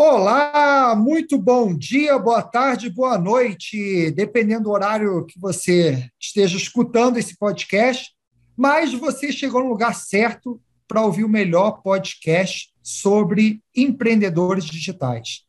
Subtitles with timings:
[0.00, 7.16] Olá, muito bom dia, boa tarde, boa noite, dependendo do horário que você esteja escutando
[7.16, 8.12] esse podcast,
[8.56, 15.42] mas você chegou no lugar certo para ouvir o melhor podcast sobre empreendedores digitais.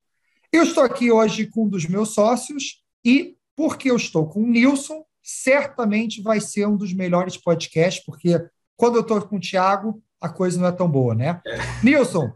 [0.52, 4.48] Eu estou aqui hoje com um dos meus sócios e, porque eu estou com o
[4.48, 8.44] Nilson, certamente vai ser um dos melhores podcasts, porque
[8.76, 11.40] quando eu estou com o Thiago, a coisa não é tão boa, né?
[11.46, 11.60] É.
[11.84, 12.34] Nilson,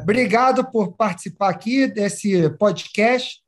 [0.00, 3.40] obrigado por participar aqui desse podcast.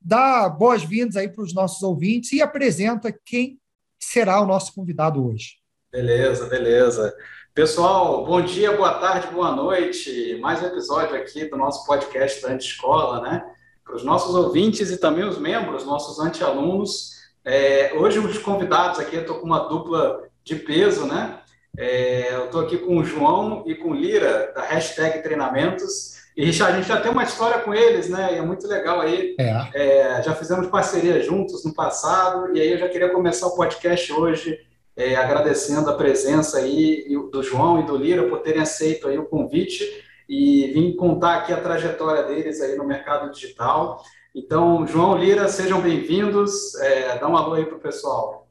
[0.00, 3.60] Dá boas-vindas aí para os nossos ouvintes e apresenta quem
[3.98, 5.58] será o nosso convidado hoje.
[5.92, 7.14] Beleza, beleza.
[7.54, 10.38] Pessoal, bom dia, boa tarde, boa noite.
[10.40, 13.44] Mais um episódio aqui do nosso podcast da Anti-Escola, né?
[13.84, 17.10] Para os nossos ouvintes e também os membros, nossos anti-alunos.
[17.44, 21.41] É, hoje, os convidados aqui, eu estou com uma dupla de peso, né?
[21.78, 26.12] É, eu estou aqui com o João e com o Lira, da hashtag Treinamentos.
[26.36, 28.34] E, Richard, a gente já tem uma história com eles, né?
[28.34, 29.34] E é muito legal aí.
[29.38, 29.68] É.
[29.74, 34.12] É, já fizemos parceria juntos no passado, e aí eu já queria começar o podcast
[34.12, 34.58] hoje
[34.96, 39.24] é, agradecendo a presença aí do João e do Lira por terem aceito aí o
[39.24, 39.84] convite
[40.28, 44.02] e vim contar aqui a trajetória deles aí no mercado digital.
[44.34, 46.74] Então, João Lira, sejam bem-vindos.
[46.76, 48.41] É, dá um alô aí para o pessoal.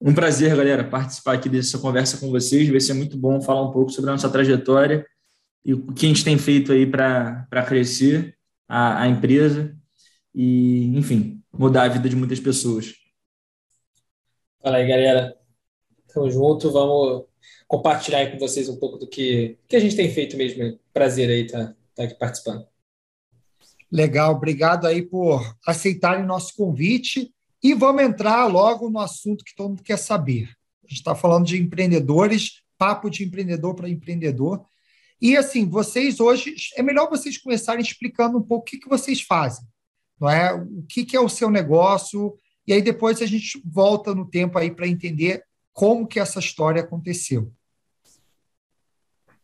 [0.00, 2.68] Um prazer, galera, participar aqui dessa conversa com vocês.
[2.68, 5.04] Vai ser muito bom falar um pouco sobre a nossa trajetória
[5.64, 8.36] e o que a gente tem feito aí para crescer
[8.68, 9.76] a, a empresa
[10.32, 12.94] e, enfim, mudar a vida de muitas pessoas.
[14.62, 15.36] Fala aí, galera.
[16.14, 16.70] Tamo junto.
[16.70, 17.24] Vamos
[17.66, 20.78] compartilhar aí com vocês um pouco do que, que a gente tem feito mesmo.
[20.92, 22.64] Prazer aí estar tá, tá aqui participando.
[23.90, 27.34] Legal, obrigado aí por aceitarem nosso convite.
[27.62, 30.50] E vamos entrar logo no assunto que todo mundo quer saber.
[30.84, 34.64] A gente está falando de empreendedores, papo de empreendedor para empreendedor.
[35.20, 39.20] E assim, vocês hoje, é melhor vocês começarem explicando um pouco o que, que vocês
[39.20, 39.66] fazem,
[40.20, 40.54] não é?
[40.54, 44.58] O que, que é o seu negócio, e aí depois a gente volta no tempo
[44.58, 45.42] aí para entender
[45.72, 47.52] como que essa história aconteceu.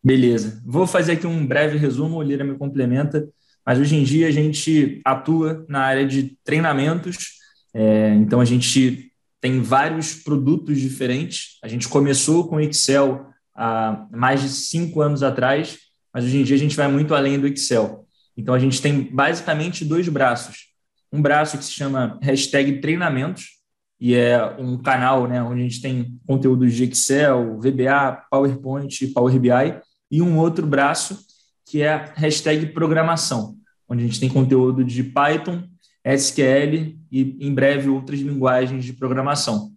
[0.03, 0.63] Beleza.
[0.65, 3.29] Vou fazer aqui um breve resumo, o me complementa,
[3.67, 7.35] mas hoje em dia a gente atua na área de treinamentos
[7.75, 11.59] é, então, a gente tem vários produtos diferentes.
[11.63, 15.79] A gente começou com Excel há mais de cinco anos atrás,
[16.13, 18.07] mas hoje em dia a gente vai muito além do Excel.
[18.37, 20.69] Então, a gente tem basicamente dois braços.
[21.13, 23.55] Um braço que se chama hashtag treinamentos,
[24.01, 29.39] e é um canal né, onde a gente tem conteúdos de Excel, VBA, PowerPoint, Power
[29.39, 29.81] BI,
[30.11, 31.19] e um outro braço
[31.67, 33.57] que é hashtag programação,
[33.89, 35.63] onde a gente tem conteúdo de Python,
[36.05, 39.73] SQL e, em breve, outras linguagens de programação.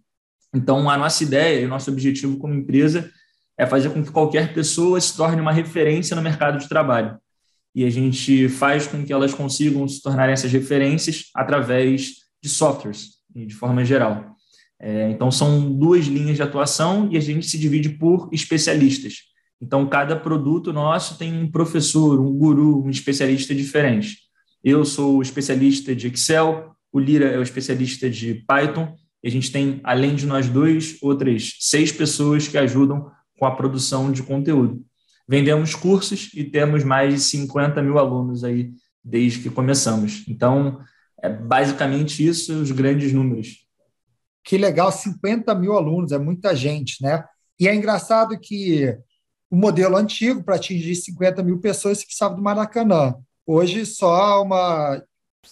[0.54, 3.10] Então, a nossa ideia e o nosso objetivo como empresa
[3.56, 7.18] é fazer com que qualquer pessoa se torne uma referência no mercado de trabalho.
[7.74, 13.18] E a gente faz com que elas consigam se tornarem essas referências através de softwares,
[13.34, 14.36] de forma geral.
[14.80, 19.28] É, então, são duas linhas de atuação e a gente se divide por especialistas.
[19.60, 24.27] Então, cada produto nosso tem um professor, um guru, um especialista diferente.
[24.62, 29.50] Eu sou especialista de Excel, o Lira é o especialista de Python, e a gente
[29.50, 34.84] tem, além de nós dois, outras seis pessoas que ajudam com a produção de conteúdo.
[35.28, 38.72] Vendemos cursos e temos mais de 50 mil alunos aí
[39.04, 40.24] desde que começamos.
[40.26, 40.80] Então,
[41.22, 43.66] é basicamente isso, os grandes números.
[44.44, 47.24] Que legal, 50 mil alunos, é muita gente, né?
[47.60, 48.96] E é engraçado que
[49.50, 53.14] o modelo antigo, para atingir 50 mil pessoas, você precisava do Maracanã.
[53.50, 55.02] Hoje, só uma,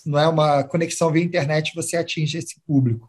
[0.04, 3.08] não é uma conexão via internet você atinge esse público.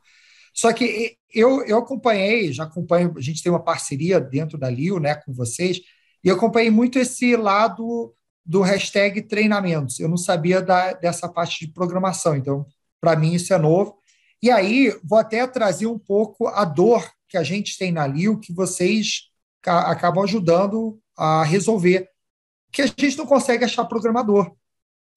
[0.53, 4.97] Só que eu, eu acompanhei, já acompanho, a gente tem uma parceria dentro da Lio,
[4.97, 5.81] né, com vocês,
[6.23, 8.15] e acompanhei muito esse lado
[8.45, 9.99] do hashtag treinamentos.
[9.99, 12.65] Eu não sabia da, dessa parte de programação, então,
[13.01, 13.97] para mim, isso é novo.
[14.41, 18.39] E aí, vou até trazer um pouco a dor que a gente tem na Lio,
[18.39, 19.23] que vocês
[19.65, 22.07] acabam ajudando a resolver,
[22.71, 24.55] que a gente não consegue achar programador.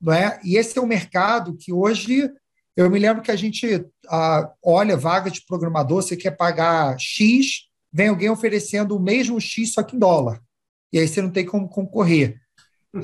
[0.01, 0.41] Não é?
[0.43, 2.31] E esse é um mercado que hoje,
[2.77, 7.69] eu me lembro que a gente ah, olha vaga de programador, você quer pagar X,
[7.93, 10.41] vem alguém oferecendo o mesmo X, só que em dólar.
[10.93, 12.41] E aí você não tem como concorrer.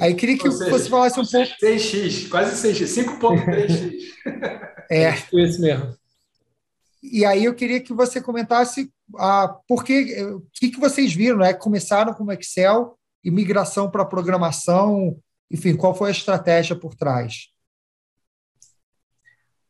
[0.00, 1.52] Aí queria que seja, você falasse um pouco.
[1.62, 3.92] 6x, quase 6x, 5,3x.
[4.90, 5.04] é.
[5.04, 5.94] é isso mesmo.
[7.02, 11.38] E aí eu queria que você comentasse ah, por que, o que, que vocês viram,
[11.38, 11.52] né?
[11.52, 15.16] Começaram com Excel e migração para programação,
[15.50, 17.48] enfim, qual foi a estratégia por trás?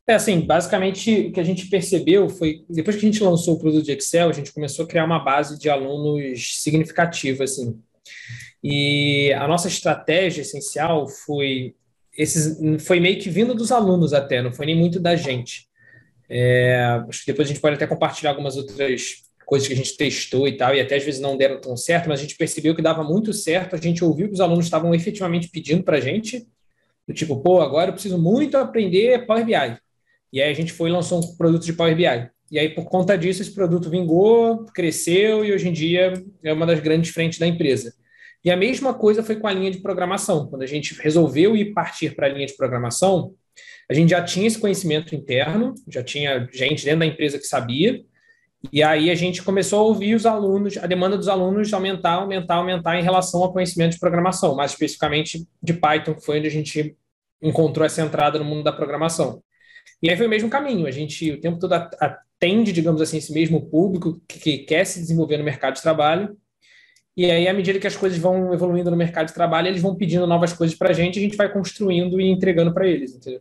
[0.08, 3.58] É assim, basicamente o que a gente percebeu foi, depois que a gente lançou o
[3.58, 7.81] produto de Excel, a gente começou a criar uma base de alunos significativa, assim.
[8.62, 11.75] E a nossa estratégia essencial foi
[12.17, 15.69] esses foi meio que vindo dos alunos até, não foi nem muito da gente.
[16.28, 19.97] É, acho que depois a gente pode até compartilhar algumas outras coisas que a gente
[19.97, 22.75] testou e tal, e até às vezes não deram tão certo, mas a gente percebeu
[22.75, 26.01] que dava muito certo, a gente ouviu que os alunos estavam efetivamente pedindo para a
[26.01, 26.45] gente,
[27.07, 29.79] do tipo, pô, agora eu preciso muito aprender Power BI.
[30.33, 32.29] E aí a gente foi e lançou um produto de Power BI.
[32.51, 36.13] E aí, por conta disso, esse produto vingou, cresceu e hoje em dia
[36.43, 37.95] é uma das grandes frentes da empresa.
[38.45, 40.49] E a mesma coisa foi com a linha de programação.
[40.49, 43.35] Quando a gente resolveu ir partir para a linha de programação,
[43.89, 48.05] a gente já tinha esse conhecimento interno, já tinha gente dentro da empresa que sabia,
[48.73, 52.57] e aí a gente começou a ouvir os alunos, a demanda dos alunos aumentar, aumentar,
[52.57, 56.51] aumentar em relação ao conhecimento de programação, mais especificamente de Python, que foi onde a
[56.51, 56.97] gente
[57.43, 59.43] encontrou essa entrada no mundo da programação.
[60.03, 63.33] E aí foi o mesmo caminho, a gente o tempo todo atende, digamos assim, esse
[63.33, 66.37] mesmo público que, que quer se desenvolver no mercado de trabalho,
[67.17, 69.97] e aí, à medida que as coisas vão evoluindo no mercado de trabalho, eles vão
[69.97, 73.41] pedindo novas coisas para a gente, a gente vai construindo e entregando para eles, entendeu?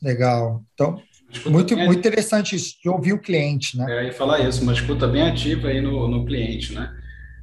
[0.00, 0.62] Legal.
[0.74, 1.02] Então,
[1.46, 4.06] muito, muito interessante isso, de ouvir o cliente, né?
[4.06, 6.94] É, e falar isso, uma escuta bem ativa aí no, no cliente, né?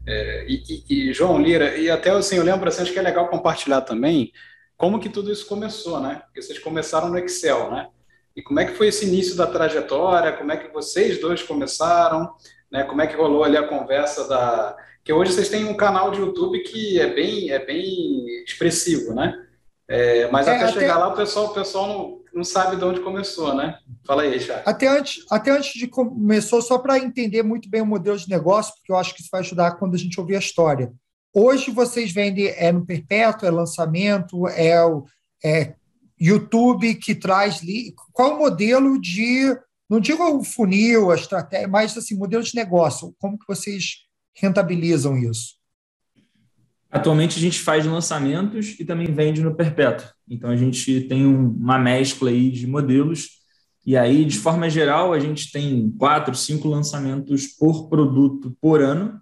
[0.08, 3.02] É, e, e, e, João Lira, e até assim, eu lembro assim, acho que é
[3.02, 4.32] legal compartilhar também
[4.78, 6.22] como que tudo isso começou, né?
[6.26, 7.88] Porque vocês começaram no Excel, né?
[8.36, 10.34] E como é que foi esse início da trajetória?
[10.34, 12.34] Como é que vocês dois começaram?
[12.70, 12.84] Né?
[12.84, 14.76] Como é que rolou ali a conversa da...
[15.04, 19.42] Que hoje vocês têm um canal de YouTube que é bem, é bem expressivo, né?
[19.88, 22.84] É, mas é, até, até, chegar lá o pessoal, o pessoal não, não sabe de
[22.84, 23.80] onde começou, né?
[24.06, 24.68] Fala aí, Charles.
[24.68, 28.74] Até antes, até antes de começou, só para entender muito bem o modelo de negócio,
[28.76, 30.92] porque eu acho que isso vai ajudar quando a gente ouvir a história.
[31.34, 35.06] Hoje vocês vendem é no perpétuo, é lançamento, é o
[35.44, 35.76] é
[36.20, 37.62] YouTube que traz
[38.12, 39.56] qual o modelo de
[39.90, 43.16] não digo o funil, a estratégia, mas assim modelo de negócio.
[43.20, 45.56] Como que vocês rentabilizam isso?
[46.96, 50.08] Atualmente a gente faz lançamentos e também vende no perpétuo.
[50.30, 53.32] Então a gente tem uma mescla aí de modelos
[53.86, 59.20] e aí de forma geral a gente tem quatro, cinco lançamentos por produto por ano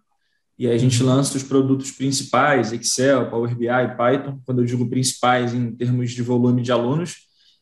[0.57, 3.67] e aí a gente lança os produtos principais, Excel, Power BI,
[3.97, 7.15] Python, quando eu digo principais em termos de volume de alunos,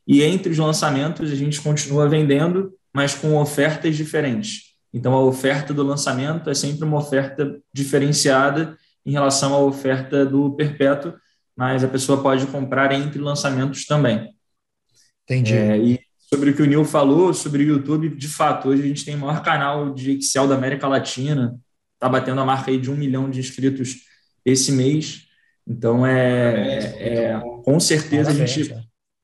[0.06, 4.74] e entre os lançamentos a gente continua vendendo, mas com ofertas diferentes.
[4.94, 10.56] Então a oferta do lançamento é sempre uma oferta diferenciada em relação à oferta do
[10.56, 11.14] perpétuo,
[11.56, 14.34] mas a pessoa pode comprar entre lançamentos também.
[15.24, 15.54] Entendi.
[15.54, 16.00] É, e
[16.34, 19.16] sobre o que o Nil falou, sobre o YouTube, de fato, hoje a gente tem
[19.16, 21.56] o maior canal de Excel da América Latina,
[21.94, 23.98] está batendo a marca aí de um milhão de inscritos
[24.46, 25.28] esse mês.
[25.68, 28.74] Então, é, é, é com certeza a gente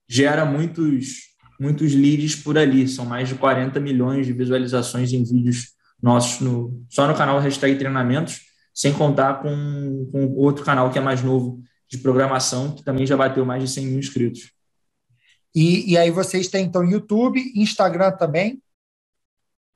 [0.07, 1.17] gera muitos,
[1.59, 2.87] muitos leads por ali.
[2.87, 7.75] São mais de 40 milhões de visualizações em vídeos nossos no, só no canal Hashtag
[7.75, 8.41] Treinamentos
[8.77, 13.17] sem contar com, com outro canal que é mais novo de programação, que também já
[13.17, 14.51] bateu mais de 100 mil inscritos.
[15.55, 18.61] E, e aí vocês têm, então, YouTube, Instagram também?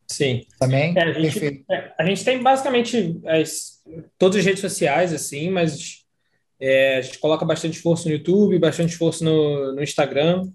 [0.08, 0.46] Sim.
[0.60, 0.94] Também?
[0.96, 3.82] É, a, gente, é, a, gente, tem basicamente as,
[4.20, 6.06] todas as redes sociais, assim, mas
[6.60, 10.48] é, a gente coloca bastante esforço no YouTube, bastante esforço no, no Instagram.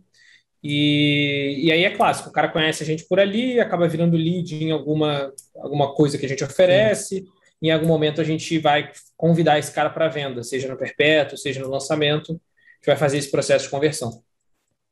[0.62, 4.54] E, e aí é clássico, o cara conhece a gente por ali, acaba virando lead
[4.54, 7.24] em alguma, alguma coisa que a gente oferece.
[7.24, 11.38] Sim em algum momento a gente vai convidar esse cara para venda, seja no perpétuo,
[11.38, 14.22] seja no lançamento, a gente vai fazer esse processo de conversão.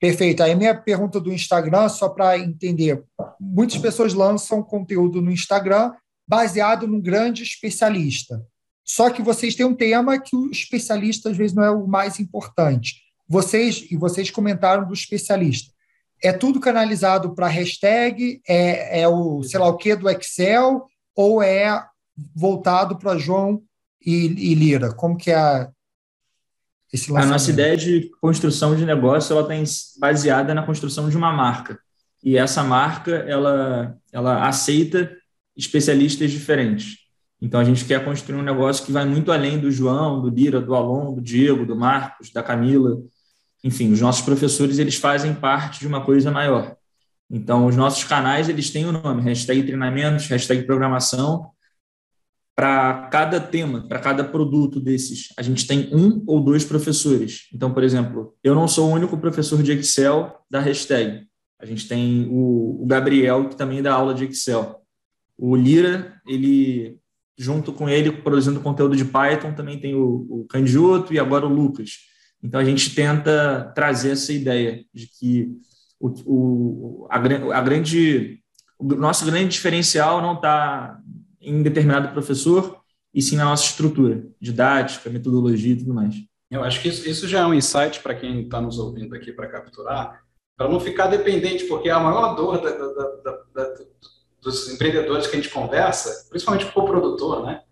[0.00, 0.42] Perfeito.
[0.42, 3.02] Aí minha pergunta do Instagram, só para entender,
[3.40, 5.92] muitas pessoas lançam conteúdo no Instagram
[6.26, 8.42] baseado num grande especialista.
[8.84, 12.20] Só que vocês têm um tema que o especialista às vezes não é o mais
[12.20, 13.02] importante.
[13.26, 15.72] Vocês e vocês comentaram do especialista.
[16.22, 21.42] É tudo canalizado para hashtag, é, é o sei lá o que do Excel ou
[21.42, 21.82] é
[22.34, 23.62] voltado para João
[24.04, 24.92] e, e, Lira?
[24.92, 25.70] Como que é a,
[26.92, 31.32] esse A nossa ideia de construção de negócio ela está baseada na construção de uma
[31.32, 31.78] marca.
[32.22, 35.10] E essa marca ela, ela aceita
[35.56, 36.98] especialistas diferentes.
[37.40, 40.60] Então a gente quer construir um negócio que vai muito além do João, do Lira,
[40.60, 42.96] do Alon, do Diego, do Marcos, da Camila.
[43.62, 46.76] Enfim, os nossos professores eles fazem parte de uma coisa maior.
[47.30, 51.50] Então os nossos canais eles têm o um nome, hashtag treinamentos, hashtag programação,
[52.54, 57.48] para cada tema, para cada produto desses, a gente tem um ou dois professores.
[57.52, 61.26] Então, por exemplo, eu não sou o único professor de Excel da hashtag.
[61.60, 64.80] A gente tem o, Gabriel, que também dá aula de Excel.
[65.36, 66.98] O Lira, ele,
[67.36, 71.52] junto com ele, produzindo conteúdo de Python, também tem o, o Candioto e agora o
[71.52, 71.90] Lucas.
[72.40, 75.50] Então, a gente tenta trazer essa ideia de que
[75.98, 78.40] o, o, a, a grande,
[78.78, 81.00] o nosso grande diferencial não está
[81.44, 82.80] em determinado professor
[83.12, 86.14] e sim na nossa estrutura, didática, metodologia e tudo mais.
[86.50, 89.32] Eu acho que isso, isso já é um insight para quem está nos ouvindo aqui
[89.32, 90.22] para capturar,
[90.56, 93.74] para não ficar dependente, porque a maior dor da, da, da,
[94.40, 97.62] dos empreendedores que a gente conversa, principalmente com o produtor, né,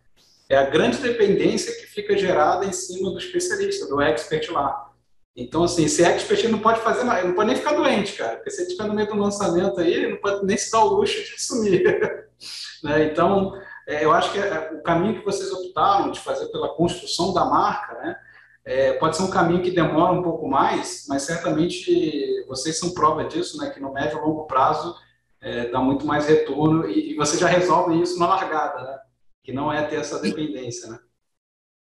[0.49, 4.91] é a grande dependência que fica gerada em cima do especialista, do expert lá.
[5.35, 8.51] Então, assim, esse expert não pode fazer nada, não pode nem ficar doente, cara, porque
[8.51, 10.95] se ele estiver no meio do lançamento aí, ele não pode nem se dar o
[10.95, 11.83] luxo de sumir.
[12.85, 13.05] né?
[13.05, 13.55] Então,
[13.87, 17.95] eu acho que é, o caminho que vocês optaram de fazer pela construção da marca,
[17.95, 18.17] né,
[18.65, 23.25] é, pode ser um caminho que demora um pouco mais, mas certamente vocês são prova
[23.25, 24.95] disso, né, que no médio e longo prazo
[25.41, 28.99] é, dá muito mais retorno e, e você já resolve isso na largada, né,
[29.43, 30.99] que não é ter essa dependência, né.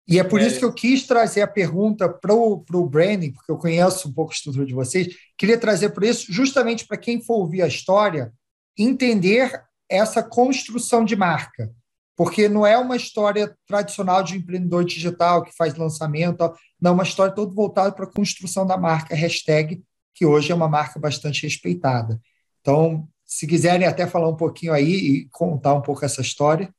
[0.07, 0.45] E é por é.
[0.45, 4.31] isso que eu quis trazer a pergunta para o branding, porque eu conheço um pouco
[4.31, 5.15] a estrutura de vocês.
[5.35, 8.31] Queria trazer por isso, justamente para quem for ouvir a história,
[8.77, 11.73] entender essa construção de marca.
[12.15, 17.03] Porque não é uma história tradicional de empreendedor digital que faz lançamento, não, é uma
[17.03, 21.43] história toda voltada para a construção da marca, hashtag, que hoje é uma marca bastante
[21.43, 22.19] respeitada.
[22.61, 26.73] Então, se quiserem até falar um pouquinho aí e contar um pouco essa história.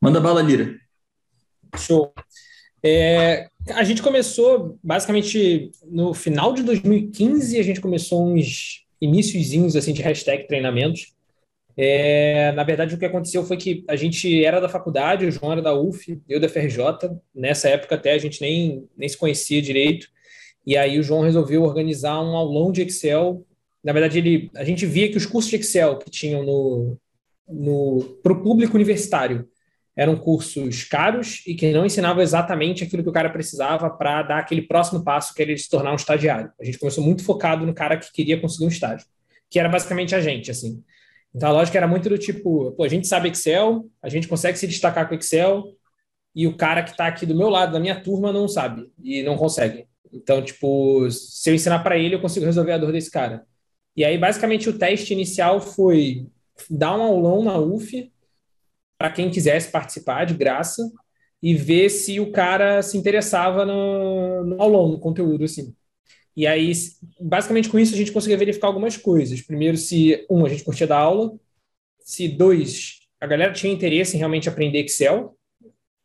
[0.00, 0.78] Manda bala, Lira.
[1.76, 2.12] Show.
[2.82, 9.92] É, a gente começou basicamente no final de 2015, a gente começou uns iníciozinhos assim
[9.92, 11.12] de hashtag treinamentos.
[11.80, 15.52] É, na verdade, o que aconteceu foi que a gente era da faculdade, o João
[15.52, 16.82] era da UF, eu da FRJ.
[17.32, 20.08] Nessa época até a gente nem, nem se conhecia direito.
[20.66, 23.46] E aí o João resolveu organizar um aulão de Excel.
[23.82, 26.98] Na verdade, ele, a gente via que os cursos de Excel que tinham no,
[27.48, 29.48] no para o público universitário
[29.94, 34.38] eram cursos caros e que não ensinavam exatamente aquilo que o cara precisava para dar
[34.38, 36.50] aquele próximo passo que ele se tornar um estagiário.
[36.60, 39.06] A gente começou muito focado no cara que queria conseguir um estágio,
[39.48, 40.82] que era basicamente a gente, assim.
[41.34, 44.58] Então a lógica era muito do tipo, pô, a gente sabe Excel, a gente consegue
[44.58, 45.64] se destacar com Excel
[46.34, 49.22] e o cara que está aqui do meu lado, da minha turma, não sabe e
[49.22, 49.86] não consegue.
[50.12, 53.44] Então, tipo, se eu ensinar para ele, eu consigo resolver a dor desse cara.
[53.96, 56.26] E aí, basicamente, o teste inicial foi
[56.70, 58.10] dar um aulão na UF
[58.96, 60.82] para quem quisesse participar de graça
[61.42, 65.74] e ver se o cara se interessava no, no aulão, no conteúdo, assim.
[66.38, 66.70] E aí,
[67.20, 69.40] basicamente com isso, a gente conseguia verificar algumas coisas.
[69.42, 71.36] Primeiro, se, um, a gente curtia da aula.
[71.98, 75.36] Se, dois, a galera tinha interesse em realmente aprender Excel.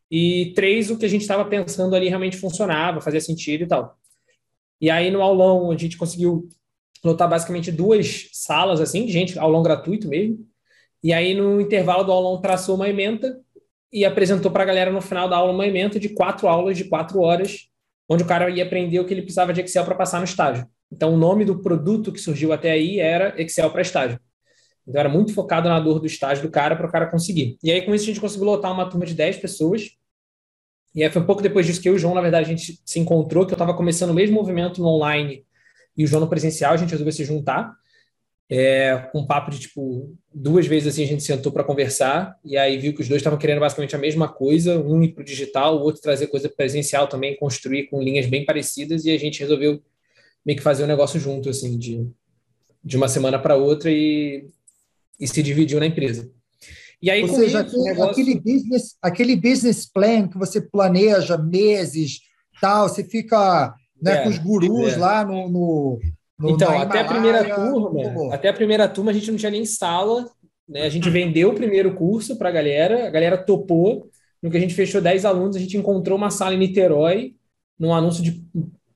[0.09, 3.95] E três, o que a gente estava pensando ali realmente funcionava, fazia sentido e tal.
[4.81, 6.49] E aí, no aulão, a gente conseguiu
[7.05, 10.39] lotar basicamente duas salas, assim, de gente, aulão gratuito mesmo.
[11.03, 13.39] E aí, no intervalo do aulão, traçou uma ementa
[13.91, 16.85] e apresentou para a galera no final da aula uma ementa de quatro aulas de
[16.85, 17.69] quatro horas,
[18.07, 20.67] onde o cara ia aprender o que ele precisava de Excel para passar no estágio.
[20.91, 24.19] Então, o nome do produto que surgiu até aí era Excel para estágio.
[24.87, 27.57] Então, era muito focado na dor do estágio do cara para o cara conseguir.
[27.63, 29.91] E aí, com isso, a gente conseguiu lotar uma turma de 10 pessoas.
[30.93, 32.55] E aí, foi um pouco depois disso que eu e o João, na verdade, a
[32.55, 35.45] gente se encontrou, que eu estava começando o mesmo movimento no online
[35.97, 37.73] e o João no presencial, a gente resolveu se juntar
[38.55, 42.55] é, com um papo de tipo duas vezes assim a gente sentou para conversar e
[42.55, 45.25] aí viu que os dois estavam querendo basicamente a mesma coisa, um ir para o
[45.25, 49.39] digital, o outro trazer coisa presencial também, construir com linhas bem parecidas e a gente
[49.39, 49.81] resolveu
[50.45, 52.07] meio que fazer um negócio junto assim de,
[52.83, 54.45] de uma semana para outra e,
[55.19, 56.29] e se dividiu na empresa.
[57.01, 58.11] E aí, Ou seja, isso, aquele, negócio...
[58.11, 62.19] aquele, business, aquele business plan que você planeja meses,
[62.61, 64.97] tal, você fica né, é, com os gurus é.
[64.97, 65.99] lá no no,
[66.41, 70.29] então, até a primeira turma, até a primeira turma a gente não tinha nem sala,
[70.67, 70.83] né?
[70.83, 74.09] A gente vendeu o primeiro curso para a galera, a galera topou.
[74.41, 77.35] No que a gente fechou 10 alunos, a gente encontrou uma sala em Niterói,
[77.79, 78.43] num anúncio de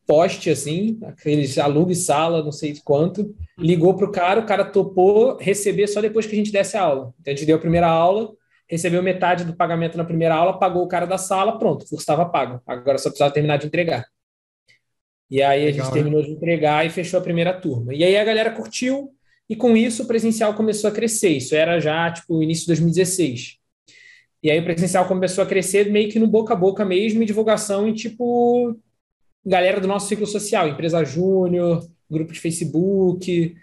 [0.05, 5.37] poste, assim, aqueles alugue sala, não sei quanto, ligou para o cara, o cara topou
[5.37, 7.13] receber só depois que a gente desse a aula.
[7.19, 8.31] Então, a gente deu a primeira aula,
[8.69, 12.03] recebeu metade do pagamento na primeira aula, pagou o cara da sala, pronto, o curso
[12.03, 12.61] estava pago.
[12.65, 14.05] Agora só precisava terminar de entregar.
[15.29, 16.27] E aí Legal, a gente terminou né?
[16.27, 17.93] de entregar e fechou a primeira turma.
[17.93, 19.11] E aí a galera curtiu,
[19.49, 21.29] e com isso o presencial começou a crescer.
[21.29, 23.57] Isso era já, tipo, início de 2016.
[24.43, 27.25] E aí o presencial começou a crescer meio que no boca a boca mesmo, e
[27.25, 28.77] divulgação em, tipo,
[29.45, 33.55] galera do nosso ciclo social, empresa júnior, grupo de Facebook,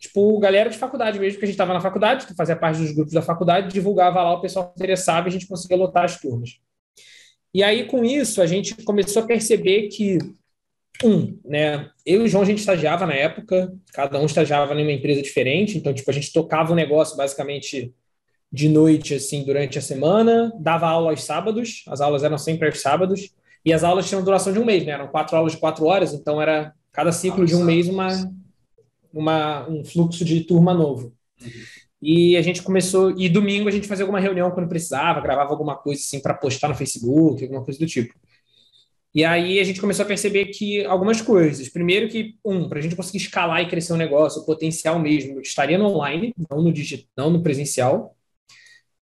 [0.00, 2.92] tipo, galera de faculdade mesmo, que a gente estava na faculdade, que fazia parte dos
[2.92, 6.58] grupos da faculdade, divulgava lá, o pessoal interessava e a gente conseguia lotar as turmas.
[7.54, 10.18] E aí, com isso, a gente começou a perceber que
[11.04, 11.90] um, né?
[12.04, 15.22] Eu e o João, a gente estagiava na época, cada um estagiava em uma empresa
[15.22, 17.92] diferente, então, tipo, a gente tocava o negócio basicamente
[18.52, 22.80] de noite, assim, durante a semana, dava aula aos sábados, as aulas eram sempre aos
[22.80, 23.30] sábados,
[23.64, 24.92] e as aulas tinham duração de um mês, né?
[24.92, 28.08] Eram quatro aulas de quatro horas, então era cada ciclo de um mês uma,
[29.12, 31.14] uma, um fluxo de turma novo.
[32.00, 35.76] E a gente começou, e domingo a gente fazia alguma reunião quando precisava, gravava alguma
[35.76, 38.12] coisa assim para postar no Facebook, alguma coisa do tipo.
[39.14, 41.68] E aí a gente começou a perceber que algumas coisas.
[41.68, 45.40] Primeiro que, um, para a gente conseguir escalar e crescer um negócio, o potencial mesmo
[45.40, 48.16] estaria no online, não no digital, não no presencial.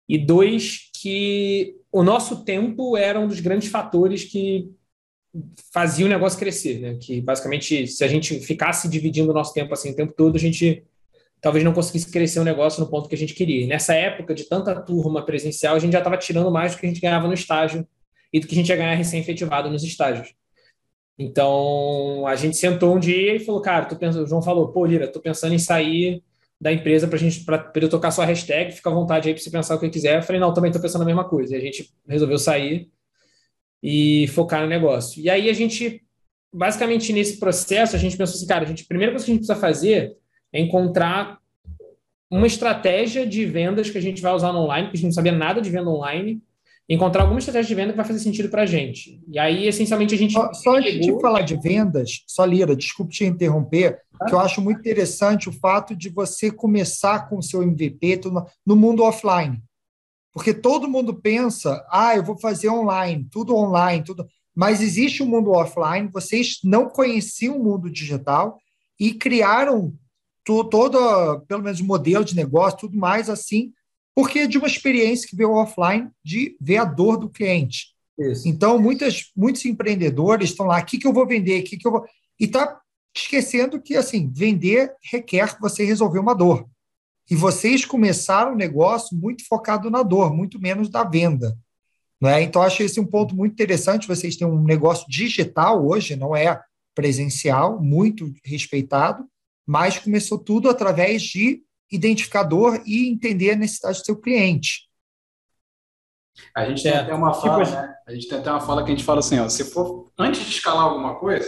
[0.07, 4.71] E dois, que o nosso tempo era um dos grandes fatores que
[5.73, 6.97] fazia o negócio crescer, né?
[7.01, 10.39] Que basicamente, se a gente ficasse dividindo o nosso tempo assim o tempo todo, a
[10.39, 10.85] gente
[11.41, 13.63] talvez não conseguisse crescer o negócio no ponto que a gente queria.
[13.63, 16.85] E nessa época de tanta turma presencial, a gente já estava tirando mais do que
[16.85, 17.85] a gente ganhava no estágio
[18.31, 20.33] e do que a gente ia ganhar recém-efetivado nos estágios.
[21.17, 24.85] Então, a gente sentou um dia e falou, cara, tô pensando, o João falou, pô,
[24.85, 26.23] Lira, tô pensando em sair
[26.59, 29.49] da empresa para gente para eu tocar sua hashtag, fica à vontade aí para você
[29.49, 30.17] pensar o que quiser.
[30.17, 31.53] Eu falei, não, também tô pensando a mesma coisa.
[31.53, 32.89] E a gente resolveu sair
[33.81, 35.21] e focar no negócio.
[35.21, 36.03] E aí a gente,
[36.53, 39.33] basicamente nesse processo, a gente pensou assim, cara, a gente, a primeira coisa que a
[39.33, 40.17] gente precisa fazer
[40.51, 41.39] é encontrar
[42.29, 45.15] uma estratégia de vendas que a gente vai usar no online, porque a gente não
[45.15, 46.41] sabia nada de venda online,
[46.89, 49.21] encontrar alguma estratégia de venda que vai fazer sentido para a gente.
[49.27, 50.33] E aí, essencialmente, a gente.
[50.33, 54.25] Só, só antes de falar de vendas, só Lira, desculpe te interromper, ah.
[54.25, 58.21] que eu acho muito interessante o fato de você começar com o seu MVP
[58.65, 59.61] no mundo offline.
[60.31, 64.25] Porque todo mundo pensa, ah, eu vou fazer online, tudo online, tudo.
[64.55, 68.57] Mas existe o um mundo offline, vocês não conheciam o mundo digital
[68.99, 69.93] e criaram
[70.43, 73.73] todo, pelo menos, modelo de negócio, tudo mais assim,
[74.17, 77.93] porque é de uma experiência que veio offline de ver a dor do cliente.
[78.17, 78.47] Isso.
[78.47, 81.87] Então, muitas, muitos empreendedores estão lá, o que, que eu vou vender, o que, que
[81.87, 82.03] eu vou...
[82.39, 82.81] E está
[83.15, 86.67] esquecendo que, assim, vender requer você resolver uma dor.
[87.29, 91.55] E vocês começaram o negócio muito focado na dor, muito menos da venda.
[92.19, 92.41] Né?
[92.41, 94.07] Então, acho esse um ponto muito interessante.
[94.07, 96.59] Vocês têm um negócio digital hoje, não é
[96.95, 99.27] presencial, muito respeitado,
[99.63, 104.87] mas começou tudo através de identificador e entender a necessidade do seu cliente.
[106.55, 106.97] A gente tem é.
[106.97, 107.95] até uma fala, né?
[108.07, 110.41] A gente tem até uma fala que a gente fala assim, ó, se for antes
[110.45, 111.47] de escalar alguma coisa,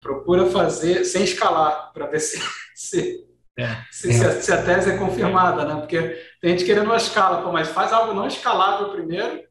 [0.00, 2.38] procura fazer sem escalar para ver se
[2.74, 3.24] se,
[3.56, 3.76] é.
[3.90, 4.12] Se, é.
[4.12, 5.80] se, a, se, a, tese é confirmada, né?
[5.80, 9.44] Porque tem gente querendo uma escala, pô, mas faz algo não escalável primeiro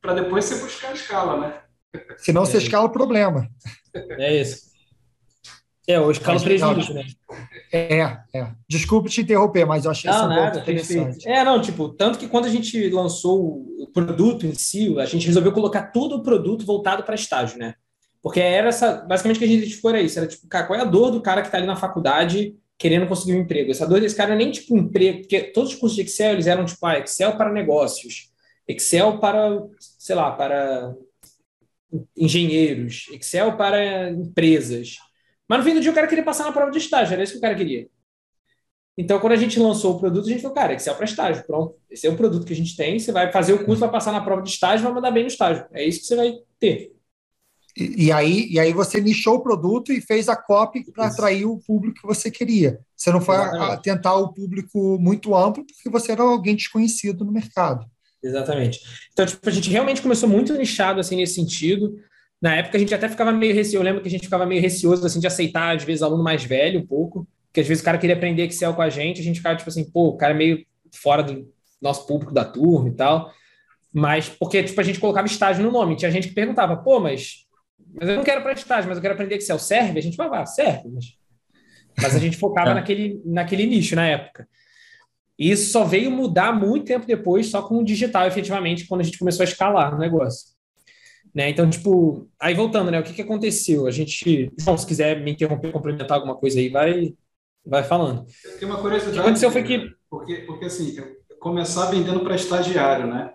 [0.00, 1.60] para depois você buscar a escala, né?
[2.16, 3.48] Senão é você escala o problema.
[4.18, 4.73] É isso.
[5.86, 7.04] É, o escala prejuízo, né?
[7.70, 8.50] É, é.
[8.68, 11.28] Desculpe te interromper, mas eu achei não, nada, interessante.
[11.28, 15.26] É, não, tipo, tanto que quando a gente lançou o produto em si, a gente
[15.26, 17.74] resolveu colocar todo o produto voltado para estágio, né?
[18.22, 20.78] Porque era essa, basicamente o que a gente identificou era isso, era tipo, cara, qual
[20.78, 23.70] é a dor do cara que está ali na faculdade querendo conseguir um emprego?
[23.70, 26.32] Essa dor desse cara é nem tipo um emprego, porque todos os cursos de Excel,
[26.32, 28.30] eles eram tipo, ah, Excel para negócios,
[28.66, 29.62] Excel para,
[29.98, 30.94] sei lá, para
[32.16, 34.96] engenheiros, Excel para empresas.
[35.48, 37.32] Mas no fim do dia o cara queria passar na prova de estágio, era isso
[37.32, 37.88] que o cara queria.
[38.96, 41.74] Então, quando a gente lançou o produto, a gente falou, cara, Excel para estágio, pronto.
[41.90, 44.12] Esse é o produto que a gente tem, você vai fazer o curso, vai passar
[44.12, 45.66] na prova de estágio, vai mandar bem no estágio.
[45.72, 46.92] É isso que você vai ter.
[47.76, 51.44] E, e aí, e aí você nichou o produto e fez a copy para atrair
[51.44, 52.78] o público que você queria.
[52.96, 53.36] Você não foi
[53.82, 57.84] tentar o público muito amplo, porque você era alguém desconhecido no mercado.
[58.22, 58.80] Exatamente.
[59.12, 61.98] Então, tipo, a gente realmente começou muito nichado assim nesse sentido.
[62.44, 64.60] Na época a gente até ficava meio receoso, eu lembro que a gente ficava meio
[64.60, 67.84] receoso assim de aceitar às vezes aluno mais velho um pouco, porque às vezes o
[67.86, 70.34] cara queria aprender Excel com a gente, a gente ficava tipo assim, pô, o cara
[70.34, 73.32] é meio fora do nosso público da turma e tal.
[73.94, 77.46] Mas porque tipo a gente colocava estágio no nome, tinha gente que perguntava, pô, mas
[77.94, 79.98] mas eu não quero para estágio, mas eu quero aprender Excel, serve?
[79.98, 81.16] A gente vai, lá, serve, mas,
[81.96, 82.74] mas a gente focava é.
[82.74, 84.46] naquele naquele nicho na época.
[85.38, 89.04] E isso só veio mudar muito tempo depois, só com o digital, efetivamente, quando a
[89.04, 90.53] gente começou a escalar o negócio.
[91.34, 91.50] Né?
[91.50, 93.00] Então, tipo, aí voltando, né?
[93.00, 93.86] O que, que aconteceu?
[93.86, 97.14] A gente, João, se quiser me interromper, complementar alguma coisa aí, vai,
[97.66, 98.24] vai falando.
[98.58, 99.18] Tem uma curiosidade.
[99.18, 99.90] O que aconteceu foi que.
[100.08, 100.96] Porque, porque assim,
[101.40, 103.32] começar vendendo para estagiário, né?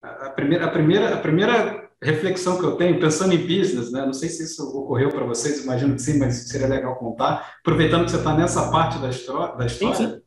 [0.00, 4.06] A primeira, a, primeira, a primeira reflexão que eu tenho, pensando em business, né?
[4.06, 7.56] Não sei se isso ocorreu para vocês, imagino que sim, mas seria legal contar.
[7.60, 10.22] Aproveitando que você está nessa parte da, história, da história sim, sim.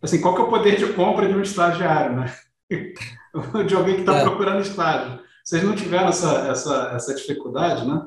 [0.00, 2.32] assim, qual que é o poder de compra de um estagiário, né?
[3.66, 4.22] de alguém que está é.
[4.22, 5.20] procurando estágio.
[5.50, 8.06] Vocês não tiveram essa, essa, essa dificuldade, né?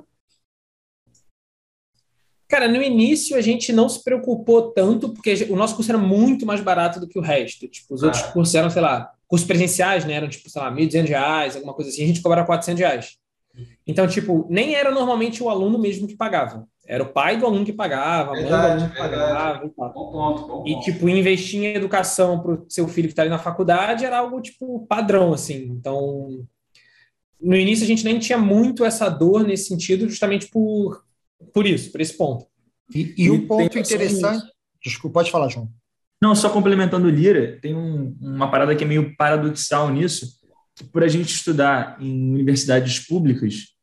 [2.47, 6.45] Cara, no início a gente não se preocupou tanto, porque o nosso curso era muito
[6.45, 7.67] mais barato do que o resto.
[7.67, 8.05] Tipo, os ah.
[8.05, 10.13] outros cursos eram, sei lá, cursos presenciais, né?
[10.13, 12.05] Eram, tipo, sei lá, R$ 1.200, alguma coisa assim.
[12.05, 13.17] A gente cobrava 400 reais.
[13.85, 16.65] Então, tipo, nem era normalmente o aluno mesmo que pagava.
[16.87, 19.65] Era o pai do aluno que pagava, a mãe do aluno que pagava.
[19.65, 19.93] E, tal.
[19.93, 20.69] Bom ponto, bom ponto.
[20.69, 24.19] e, tipo, investir em educação para o seu filho que está ali na faculdade era
[24.19, 25.65] algo, tipo, padrão, assim.
[25.65, 26.45] Então,
[27.43, 31.03] no início a gente nem tinha muito essa dor nesse sentido, justamente por,
[31.53, 32.45] por isso, por esse ponto.
[32.93, 34.45] E, e, e um ponto interessante.
[34.83, 35.69] Desculpa, pode falar, João.
[36.21, 40.39] Não, só complementando o Lira, tem um, uma parada que é meio paradoxal nisso,
[40.73, 43.73] que por a gente estudar em universidades públicas,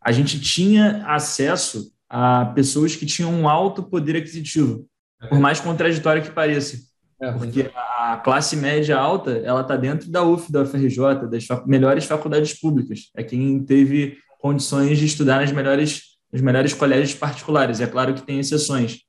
[0.00, 4.86] a gente tinha acesso a pessoas que tinham um alto poder aquisitivo,
[5.28, 6.78] por mais contraditório que pareça.
[7.20, 12.04] É, porque a classe média alta, ela está dentro da UF, da UFRJ, das melhores
[12.04, 13.10] faculdades públicas.
[13.16, 16.02] É quem teve condições de estudar nas melhores,
[16.32, 17.80] nos melhores colégios particulares.
[17.80, 19.00] É claro que tem exceções.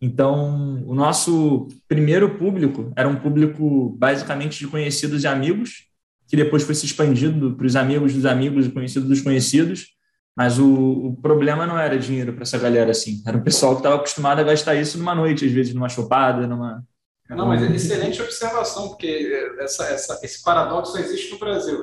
[0.00, 5.84] Então, o nosso primeiro público era um público basicamente de conhecidos e amigos,
[6.26, 9.94] que depois foi se expandindo para os amigos dos amigos e conhecidos dos conhecidos.
[10.36, 13.22] Mas o, o problema não era dinheiro para essa galera assim.
[13.24, 16.48] Era um pessoal que estava acostumado a gastar isso numa noite, às vezes numa chopada,
[16.48, 16.82] numa
[17.30, 21.82] não, mas é excelente observação, porque essa, essa, esse paradoxo existe no Brasil.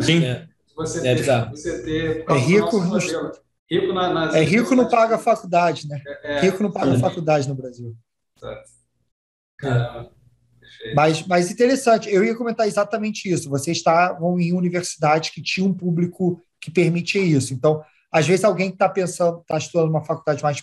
[0.00, 0.24] Sim.
[0.24, 0.48] É.
[0.76, 2.24] Você, é, ter, você ter.
[2.28, 6.02] É rico, no, rico na, nas é rico não paga a faculdade, né?
[6.06, 7.94] É, é, rico não paga a faculdade no Brasil.
[9.58, 10.10] Caramba.
[10.94, 13.50] Mas, mas interessante, eu ia comentar exatamente isso.
[13.50, 17.52] Vocês estavam em universidades que tinham um público que permitia isso.
[17.52, 20.62] Então, às vezes, alguém que está pensando, está estudando uma faculdade mais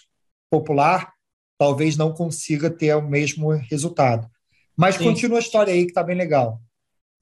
[0.50, 1.14] popular,
[1.58, 4.28] talvez não consiga ter o mesmo resultado.
[4.76, 5.06] Mas Sim.
[5.06, 6.62] continua a história aí que está bem legal.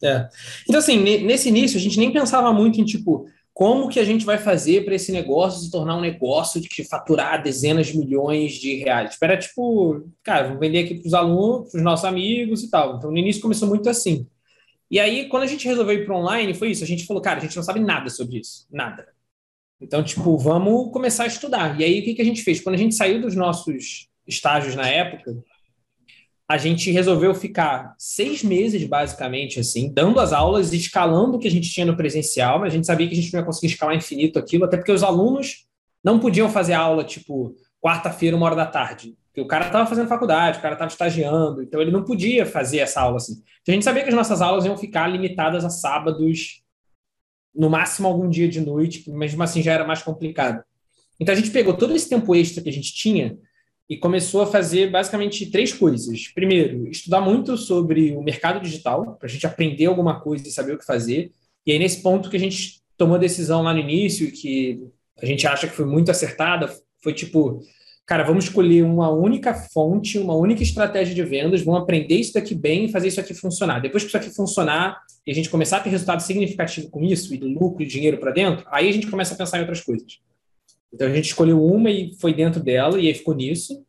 [0.04, 0.28] É.
[0.64, 4.26] Então, assim, nesse início, a gente nem pensava muito em, tipo, como que a gente
[4.26, 8.76] vai fazer para esse negócio se tornar um negócio de faturar dezenas de milhões de
[8.76, 9.12] reais.
[9.12, 12.98] Espera, tipo, cara, vamos vender aqui para os alunos, para os nossos amigos e tal.
[12.98, 14.28] Então, no início começou muito assim.
[14.92, 16.84] E aí, quando a gente resolveu ir para online, foi isso.
[16.84, 18.68] A gente falou, cara, a gente não sabe nada sobre isso.
[18.70, 19.08] Nada.
[19.80, 21.80] Então, tipo, vamos começar a estudar.
[21.80, 22.60] E aí, o que, que a gente fez?
[22.60, 25.36] Quando a gente saiu dos nossos estágios na época,
[26.48, 31.52] a gente resolveu ficar seis meses, basicamente, assim, dando as aulas, escalando o que a
[31.52, 33.96] gente tinha no presencial, mas a gente sabia que a gente não ia conseguir escalar
[33.96, 35.66] infinito aquilo, até porque os alunos
[36.04, 39.16] não podiam fazer aula, tipo, quarta-feira, uma hora da tarde.
[39.28, 42.78] Porque o cara estava fazendo faculdade, o cara estava estagiando, então ele não podia fazer
[42.78, 43.34] essa aula assim.
[43.62, 46.64] Então a gente sabia que as nossas aulas iam ficar limitadas a sábados,
[47.54, 50.64] no máximo algum dia de noite, que mesmo assim já era mais complicado.
[51.20, 53.38] Então a gente pegou todo esse tempo extra que a gente tinha
[53.90, 56.28] e começou a fazer basicamente três coisas.
[56.30, 60.74] Primeiro, estudar muito sobre o mercado digital, para a gente aprender alguma coisa e saber
[60.74, 61.32] o que fazer.
[61.66, 64.82] E aí, nesse ponto que a gente tomou a decisão lá no início, que
[65.22, 67.62] a gente acha que foi muito acertada, foi tipo,
[68.06, 72.56] cara, vamos escolher uma única fonte, uma única estratégia de vendas, vamos aprender isso daqui
[72.56, 73.80] bem e fazer isso aqui funcionar.
[73.80, 77.34] Depois que isso aqui funcionar e a gente começar a ter resultado significativo com isso,
[77.34, 80.20] e lucro e dinheiro para dentro, aí a gente começa a pensar em outras coisas.
[80.94, 83.86] Então a gente escolheu uma e foi dentro dela e aí ficou nisso.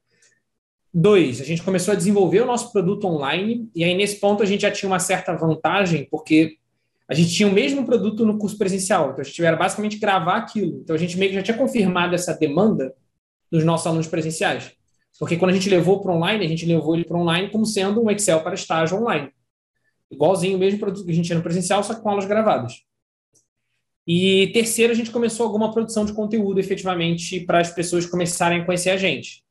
[0.93, 4.47] Dois, a gente começou a desenvolver o nosso produto online e aí nesse ponto a
[4.47, 6.57] gente já tinha uma certa vantagem porque
[7.09, 10.37] a gente tinha o mesmo produto no curso presencial, então a gente era basicamente gravar
[10.37, 10.81] aquilo.
[10.83, 12.93] Então a gente meio que já tinha confirmado essa demanda
[13.51, 14.73] dos nossos alunos presenciais.
[15.19, 18.03] Porque quando a gente levou para online, a gente levou ele para online como sendo
[18.03, 19.31] um Excel para estágio online.
[20.11, 22.85] Igualzinho o mesmo produto que a gente tinha no presencial, só que com aulas gravadas.
[24.07, 28.64] E terceiro, a gente começou alguma produção de conteúdo efetivamente para as pessoas começarem a
[28.64, 29.45] conhecer a gente.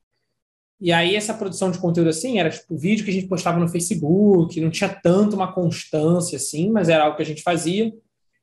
[0.80, 3.68] E aí essa produção de conteúdo assim era tipo vídeo que a gente postava no
[3.68, 7.94] Facebook, não tinha tanto uma constância assim, mas era algo que a gente fazia.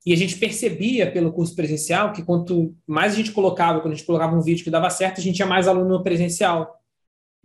[0.05, 3.97] E a gente percebia pelo curso presencial que quanto mais a gente colocava, quando a
[3.97, 6.77] gente colocava um vídeo que dava certo, a gente tinha mais aluno no presencial.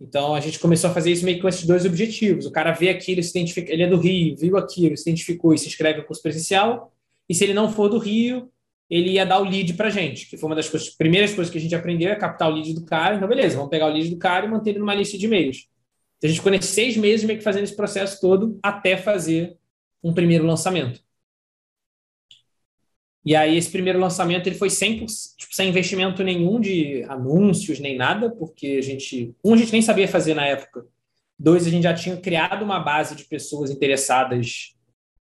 [0.00, 2.46] Então a gente começou a fazer isso meio com esses dois objetivos.
[2.46, 5.58] O cara vê aquilo, se identifica, ele é do Rio, viu aquilo, se identificou e
[5.58, 6.92] se inscreve no curso presencial.
[7.28, 8.50] E se ele não for do Rio,
[8.90, 11.58] ele ia dar o lead para gente, que foi uma das coisas, primeiras coisas que
[11.58, 13.16] a gente aprendeu, é captar o lead do cara.
[13.16, 15.68] Então, beleza, vamos pegar o lead do cara e manter ele numa lista de e-mails.
[16.16, 19.56] Então, a gente ficou nesses seis meses meio que fazendo esse processo todo até fazer
[20.02, 21.00] um primeiro lançamento.
[23.24, 27.96] E aí, esse primeiro lançamento ele foi sem, tipo, sem investimento nenhum de anúncios, nem
[27.96, 30.86] nada, porque a gente, um, a gente nem sabia fazer na época.
[31.38, 34.74] Dois, a gente já tinha criado uma base de pessoas interessadas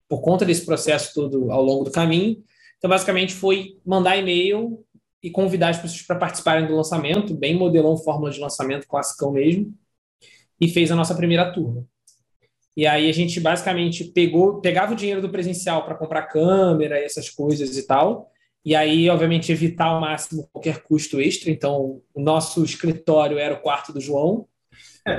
[0.08, 2.44] por conta desse processo todo ao longo do caminho.
[2.84, 4.84] Então, basicamente, foi mandar e-mail
[5.24, 9.74] e convidar as pessoas para participarem do lançamento, bem modelão fórmula de lançamento classicão mesmo,
[10.60, 11.86] e fez a nossa primeira turma.
[12.76, 17.06] E aí a gente basicamente pegou, pegava o dinheiro do presencial para comprar câmera e
[17.06, 18.30] essas coisas e tal,
[18.66, 21.50] e aí, obviamente, evitar ao máximo qualquer custo extra.
[21.50, 24.46] Então, o nosso escritório era o quarto do João,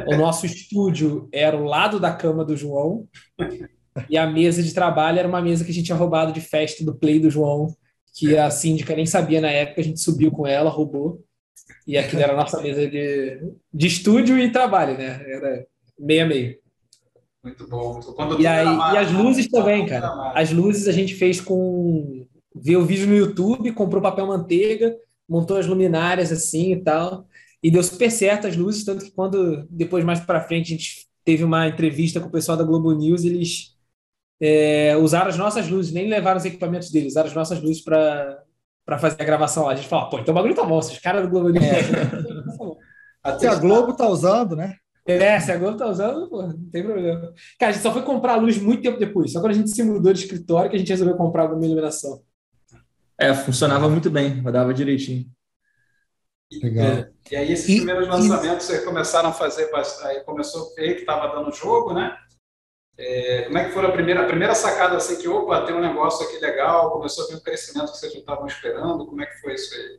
[0.06, 3.08] o nosso estúdio era o lado da cama do João,
[4.08, 6.84] e a mesa de trabalho era uma mesa que a gente tinha roubado de festa
[6.84, 7.74] do Play do João,
[8.14, 11.22] que a síndica nem sabia na época, a gente subiu com ela, roubou.
[11.86, 13.40] E aquilo era a nossa mesa de,
[13.72, 15.22] de estúdio e trabalho, né?
[15.26, 15.66] Era
[15.98, 16.58] meia meia.
[17.42, 18.00] Muito bom.
[18.00, 20.32] Quando e, aí, e as luzes também, cara.
[20.34, 22.26] As luzes a gente fez com.
[22.54, 24.96] Viu o vídeo no YouTube, comprou papel manteiga,
[25.28, 27.26] montou as luminárias assim e tal.
[27.62, 31.06] E deu super certo as luzes, tanto que quando depois mais para frente a gente
[31.24, 33.73] teve uma entrevista com o pessoal da Globo News, eles
[34.46, 38.44] é, usaram as nossas luzes, nem levaram os equipamentos deles, usaram as nossas luzes para
[38.98, 39.72] fazer a gravação lá.
[39.72, 41.64] A gente fala, pô, então o bagulho tá bom, se os caras do Globo News.
[41.64, 42.84] É.
[43.24, 44.76] Até a Globo tá usando, né?
[45.06, 47.32] É, se a Globo tá usando, pô, não tem problema.
[47.58, 49.32] Cara, a gente só foi comprar a luz muito tempo depois.
[49.32, 52.22] Só quando a gente se mudou de escritório que a gente resolveu comprar alguma iluminação.
[53.18, 55.24] É, funcionava muito bem, rodava direitinho.
[56.62, 56.86] Legal.
[56.86, 57.10] É.
[57.30, 58.84] E aí esses e, primeiros lançamentos e...
[58.84, 59.70] começaram a fazer,
[60.02, 62.14] aí começou a ver que estava dando jogo, né?
[62.96, 65.80] É, como é que foi a primeira, a primeira sacada assim que, opa, tem um
[65.80, 69.26] negócio aqui legal, começou a ver o crescimento que vocês não estavam esperando, como é
[69.26, 69.98] que foi isso aí?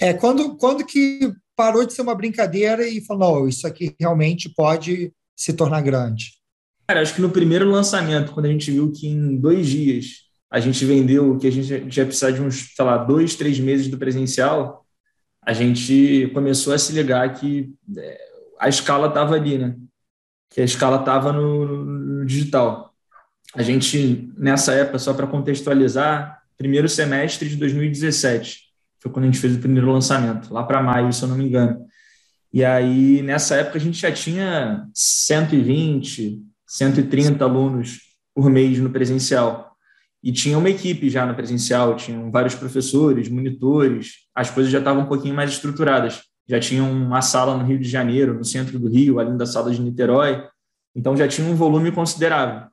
[0.00, 4.48] É, quando, quando que parou de ser uma brincadeira e falou, não, isso aqui realmente
[4.48, 6.32] pode se tornar grande?
[6.88, 10.60] Cara, acho que no primeiro lançamento, quando a gente viu que em dois dias a
[10.60, 13.98] gente vendeu, que a gente ia precisar de uns, sei lá, dois, três meses do
[13.98, 14.84] presencial,
[15.44, 18.20] a gente começou a se ligar que é,
[18.58, 19.76] a escala estava ali, né?
[20.52, 22.94] Que a escala estava no, no, digital.
[23.54, 29.40] A gente, nessa época, só para contextualizar, primeiro semestre de 2017 foi quando a gente
[29.40, 31.84] fez o primeiro lançamento, lá para maio, se eu não me engano.
[32.52, 37.98] E aí, nessa época, a gente já tinha 120, 130 alunos
[38.32, 39.72] por mês no presencial.
[40.22, 45.02] E tinha uma equipe já no presencial, tinham vários professores, monitores, as coisas já estavam
[45.02, 46.22] um pouquinho mais estruturadas.
[46.52, 49.72] Já tinha uma sala no Rio de Janeiro, no centro do Rio, além da sala
[49.72, 50.46] de Niterói.
[50.94, 52.68] Então já tinha um volume considerável.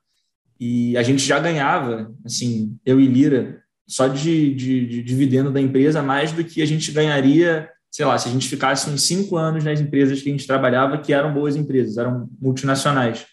[0.59, 5.61] E a gente já ganhava, assim, eu e Lira, só de, de, de, dividendo da
[5.61, 9.37] empresa, mais do que a gente ganharia, sei lá, se a gente ficasse uns cinco
[9.37, 13.25] anos nas empresas que a gente trabalhava, que eram boas empresas, eram multinacionais.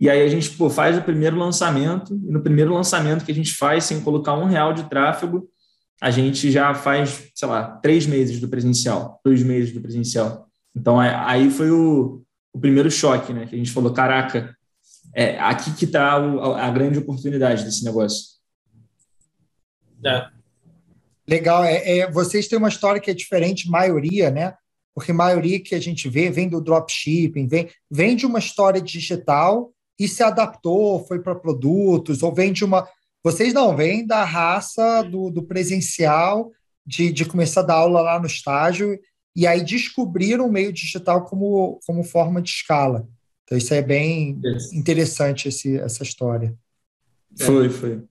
[0.00, 3.34] E aí a gente pô, faz o primeiro lançamento, e no primeiro lançamento que a
[3.34, 5.46] gente faz, sem colocar um real de tráfego,
[6.00, 10.48] a gente já faz, sei lá, três meses do presencial, dois meses do presencial.
[10.74, 13.46] Então aí foi o, o primeiro choque, né?
[13.46, 14.56] Que a gente falou, caraca,
[15.14, 18.38] é aqui que está a grande oportunidade desse negócio.
[20.04, 20.28] É.
[21.26, 21.64] Legal.
[21.64, 24.54] É, é, vocês têm uma história que é diferente, maioria, né?
[24.94, 29.72] Porque maioria que a gente vê vem do dropshipping, vem, vem de uma história digital
[29.98, 32.88] e se adaptou, foi para produtos, ou vem de uma.
[33.30, 36.50] Vocês não, vêm da raça do, do presencial,
[36.86, 38.98] de, de começar a dar aula lá no estágio,
[39.36, 43.06] e aí descobriram o meio digital como, como forma de escala.
[43.44, 44.40] Então, isso é bem
[44.72, 46.54] interessante, esse, essa história.
[47.38, 48.02] Foi, foi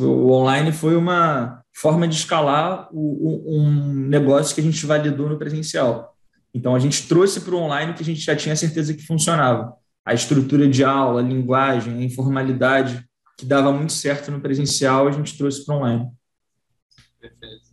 [0.00, 6.16] o online foi uma forma de escalar um negócio que a gente validou no presencial.
[6.52, 9.72] Então, a gente trouxe para o online que a gente já tinha certeza que funcionava.
[10.04, 15.12] A estrutura de aula, a linguagem, a informalidade, que dava muito certo no presencial, a
[15.12, 16.10] gente trouxe para online.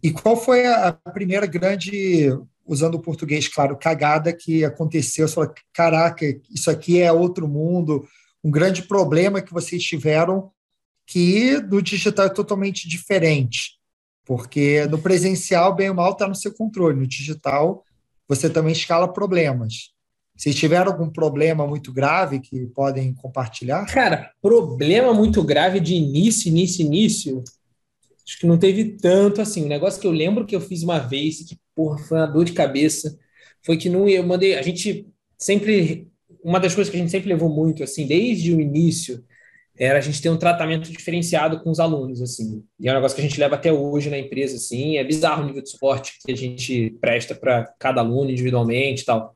[0.01, 2.29] E qual foi a primeira grande,
[2.65, 5.27] usando o português, claro, cagada que aconteceu?
[5.27, 8.07] Você falou, caraca, isso aqui é outro mundo,
[8.43, 10.51] um grande problema que vocês tiveram
[11.05, 13.79] que do digital é totalmente diferente,
[14.23, 17.83] porque no presencial, bem ou mal, está no seu controle, no digital,
[18.27, 19.91] você também escala problemas.
[20.39, 23.85] Se tiveram algum problema muito grave que podem compartilhar?
[23.87, 27.43] Cara, problema muito grave de início, início, início,
[28.25, 29.63] acho que não teve tanto assim.
[29.63, 32.25] O um negócio que eu lembro que eu fiz uma vez, que porra, foi uma
[32.25, 33.19] dor de cabeça,
[33.65, 34.57] foi que não, eu mandei.
[34.57, 36.07] A gente sempre.
[36.41, 39.21] Uma das coisas que a gente sempre levou muito, assim, desde o início,
[39.77, 42.63] era a gente ter um tratamento diferenciado com os alunos, assim.
[42.79, 44.95] E é um negócio que a gente leva até hoje na empresa, assim.
[44.95, 49.05] É bizarro o nível de suporte que a gente presta para cada aluno individualmente e
[49.05, 49.35] tal.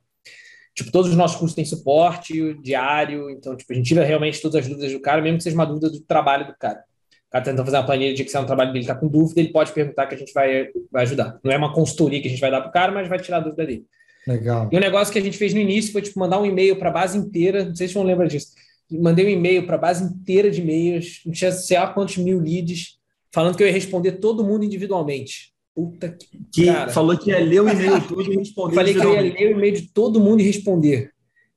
[0.76, 4.62] Tipo, todos os nossos cursos têm suporte diário, então, tipo, a gente tira realmente todas
[4.62, 6.84] as dúvidas do cara, mesmo que seja uma dúvida do trabalho do cara.
[7.28, 9.50] O cara tentando fazer uma planilha de que no trabalho dele, está com dúvida, ele
[9.50, 11.40] pode perguntar que a gente vai, vai ajudar.
[11.44, 13.38] Não é uma consultoria que a gente vai dar para o cara, mas vai tirar
[13.38, 13.86] a dúvida dele.
[14.28, 14.70] Legal.
[14.72, 16.76] E o um negócio que a gente fez no início foi, tipo, mandar um e-mail
[16.78, 18.54] para a base inteira, não sei se vocês lembram disso
[19.00, 22.40] mandei um e-mail para a base inteira de e-mails, não tinha sei lá quantos mil
[22.40, 22.98] leads,
[23.32, 25.53] falando que eu ia responder todo mundo individualmente.
[25.76, 26.28] Puta que.
[26.52, 26.92] que cara.
[26.92, 28.76] falou que ia ler o e-mail todo e responder.
[28.76, 31.12] Falei que eu ia ler o e-mail de todo mundo e responder.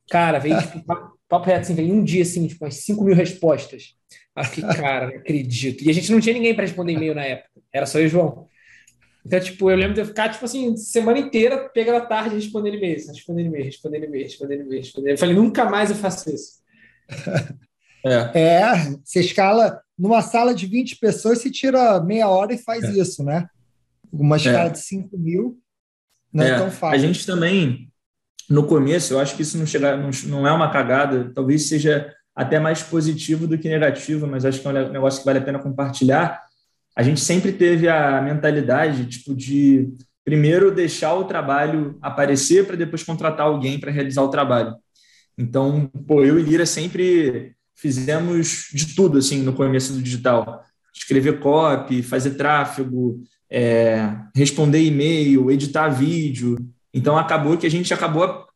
[0.09, 0.85] Cara, veio tipo,
[1.29, 3.94] papo reto assim, veio um dia assim, tipo, umas 5 mil respostas.
[4.52, 5.83] Que, cara, não acredito.
[5.83, 7.50] E a gente não tinha ninguém para responder e-mail na época.
[7.72, 8.48] Era só eu e o João.
[9.24, 12.76] Então, tipo, eu lembro de eu ficar, tipo assim, semana inteira, pegando a tarde, respondendo
[12.76, 15.11] e-mails, respondendo e-mail, respondendo e-mail, respondendo e-mail, respondendo.
[15.12, 16.61] Eu falei, nunca mais eu faço isso.
[18.05, 18.38] É.
[18.40, 18.72] é,
[19.05, 22.92] você escala numa sala de 20 pessoas, você tira meia hora e faz é.
[22.92, 23.48] isso, né?
[24.18, 24.70] Uma escala é.
[24.70, 25.59] de 5 mil
[26.33, 26.50] não é.
[26.50, 26.59] é.
[26.59, 26.94] tão fácil.
[26.94, 27.88] A gente também,
[28.48, 32.12] no começo, eu acho que isso não, chega, não, não é uma cagada, talvez seja
[32.35, 35.42] até mais positivo do que negativo, mas acho que é um negócio que vale a
[35.42, 36.42] pena compartilhar.
[36.94, 39.88] A gente sempre teve a mentalidade tipo de
[40.24, 44.74] primeiro deixar o trabalho aparecer para depois contratar alguém para realizar o trabalho.
[45.38, 50.64] Então, pô, eu e Lira sempre fizemos de tudo assim no começo do digital.
[50.94, 56.57] Escrever copy, fazer tráfego, é, responder e-mail, editar vídeo.
[56.93, 58.47] Então acabou que a gente acabou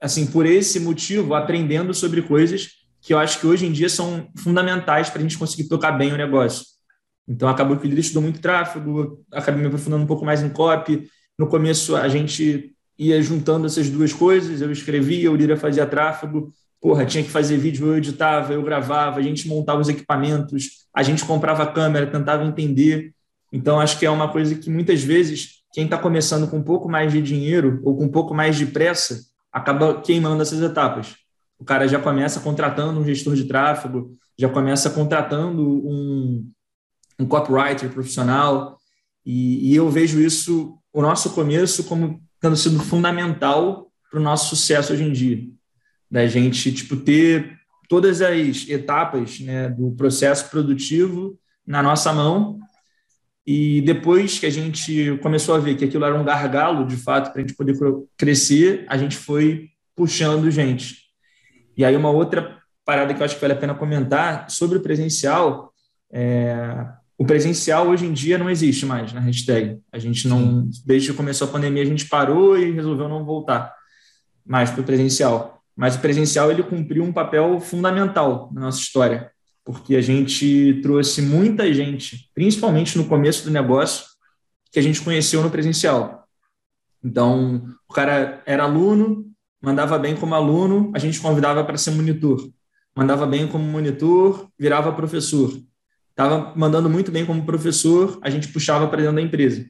[0.00, 4.28] assim por esse motivo aprendendo sobre coisas que eu acho que hoje em dia são
[4.36, 6.64] fundamentais para a gente conseguir tocar bem o negócio.
[7.26, 11.08] Então acabou que o estudou muito tráfego, acabei me aprofundando um pouco mais em copy.
[11.36, 16.52] No começo a gente ia juntando essas duas coisas, eu escrevia, o líder fazia tráfego,
[16.80, 21.02] porra, tinha que fazer vídeo, eu editava, eu gravava, a gente montava os equipamentos, a
[21.02, 23.12] gente comprava câmera, tentava entender.
[23.52, 26.88] Então, acho que é uma coisa que muitas vezes quem está começando com um pouco
[26.88, 29.20] mais de dinheiro ou com um pouco mais de pressa
[29.52, 31.16] acaba queimando essas etapas.
[31.58, 36.50] O cara já começa contratando um gestor de tráfego, já começa contratando um,
[37.20, 38.78] um copywriter profissional,
[39.24, 44.56] e, e eu vejo isso, o nosso começo, como tendo sido fundamental para o nosso
[44.56, 45.52] sucesso hoje em dia
[46.12, 52.60] da gente tipo ter todas as etapas né, do processo produtivo na nossa mão
[53.46, 57.32] e depois que a gente começou a ver que aquilo era um gargalo de fato
[57.32, 57.76] para a gente poder
[58.16, 61.02] crescer a gente foi puxando gente.
[61.76, 64.82] E aí uma outra parada que eu acho que vale a pena comentar sobre o
[64.82, 65.72] presencial
[66.12, 66.86] é,
[67.22, 69.78] o presencial hoje em dia não existe mais na hashtag.
[69.92, 73.72] A gente não desde que começou a pandemia a gente parou e resolveu não voltar
[74.44, 75.62] mais para o presencial.
[75.76, 79.30] Mas o presencial ele cumpriu um papel fundamental na nossa história,
[79.64, 84.06] porque a gente trouxe muita gente, principalmente no começo do negócio,
[84.70, 86.26] que a gente conheceu no presencial.
[87.04, 89.26] Então, o cara era aluno,
[89.60, 92.50] mandava bem como aluno, a gente convidava para ser monitor.
[92.94, 95.52] Mandava bem como monitor, virava professor.
[96.10, 99.66] Estava mandando muito bem como professor, a gente puxava para dentro da empresa.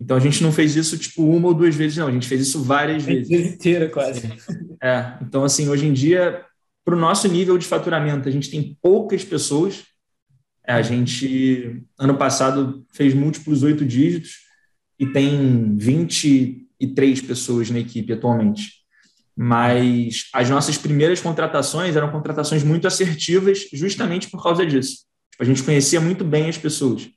[0.00, 2.06] Então a gente não fez isso tipo uma ou duas vezes, não.
[2.06, 3.30] A gente fez isso várias vezes.
[3.30, 4.32] A inteira, quase.
[4.82, 5.18] É.
[5.20, 6.42] Então, assim, hoje em dia,
[6.84, 9.84] para o nosso nível de faturamento, a gente tem poucas pessoas.
[10.66, 14.38] É, a gente, ano passado, fez múltiplos oito dígitos
[14.98, 18.80] e tem 23 pessoas na equipe atualmente.
[19.36, 24.98] Mas as nossas primeiras contratações eram contratações muito assertivas, justamente por causa disso.
[25.30, 27.08] Tipo, a gente conhecia muito bem as pessoas.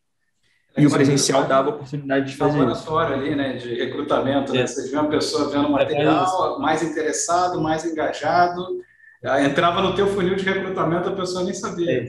[0.78, 4.66] E o presencial dava a oportunidade de fazer laboratório ali, né, de recrutamento, né?
[4.66, 8.82] Você vê uma pessoa vendo material, mais interessado, mais engajado,
[9.46, 12.08] entrava no teu funil de recrutamento, a pessoa nem sabia.